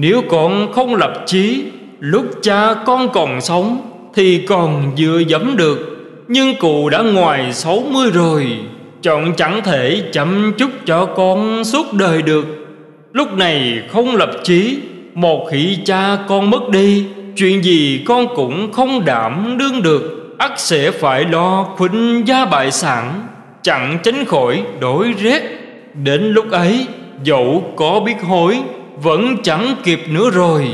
[0.00, 1.64] Nếu con không lập chí,
[1.98, 3.80] Lúc cha con còn sống
[4.14, 5.78] Thì còn vừa dẫm được.
[6.28, 8.46] Nhưng cụ đã ngoài 60 rồi,
[9.02, 12.46] Chọn chẳng thể chăm chút cho con suốt đời được.
[13.12, 14.78] Lúc này không lập chí,
[15.14, 17.04] Một khi cha con mất đi,
[17.36, 20.34] Chuyện gì con cũng không đảm đương được.
[20.38, 23.26] Ắt sẽ phải lo khuynh gia bại sản,
[23.62, 25.42] Chẳng tránh khỏi đổi rét.
[25.94, 26.86] Đến lúc ấy,
[27.24, 28.58] dẫu có biết hối
[29.02, 30.68] vẫn chẳng kịp nữa rồi.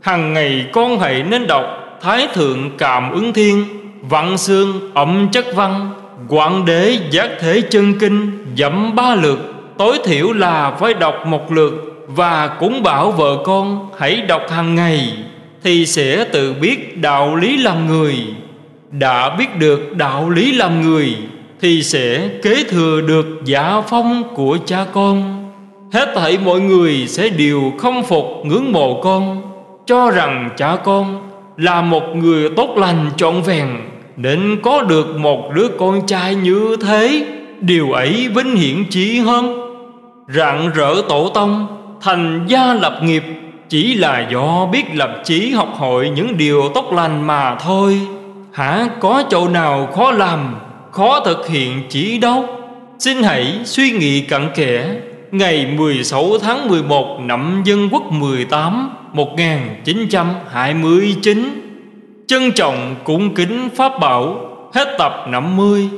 [0.00, 1.64] Hằng ngày con hãy nên đọc
[2.00, 3.64] Thái thượng cảm ứng thiên
[4.02, 5.90] vạn xương ẩm chất văn,
[6.28, 9.38] Quảng đế giác thế chân kinh, Dẫm ba lượt.
[9.78, 14.74] Tối thiểu là phải đọc một lượt Và cũng bảo vợ con Hãy đọc hàng
[14.74, 15.12] ngày
[15.62, 18.14] Thì sẽ tự biết đạo lý làm người.
[18.90, 21.16] Đã biết được đạo lý làm người
[21.60, 25.45] Thì sẽ kế thừa được giả phong của cha con.
[25.92, 29.42] Hết thảy mọi người sẽ đều không phục ngưỡng mộ con,
[29.86, 33.68] Cho rằng cha con là một người tốt lành trọn vẹn,
[34.16, 37.26] nên có được một đứa con trai như thế,
[37.60, 39.60] Điều ấy vinh hiển chí hơn.
[40.28, 41.66] Rạng rỡ tổ tông,
[42.00, 43.24] Thành gia lập nghiệp,
[43.68, 48.00] Chỉ là do biết lập chí học hội những điều tốt lành mà thôi.
[48.52, 50.56] Hả, có chỗ nào khó làm,
[50.90, 52.44] Khó thực hiện chỉ đâu.
[52.98, 54.94] Xin hãy suy nghĩ cặn kẽ
[55.30, 61.62] Ngày 16 tháng 11 năm Dân Quốc 18 1929
[62.26, 64.40] Trân trọng cung kính Pháp Bảo,
[64.74, 65.88] Hết tập 50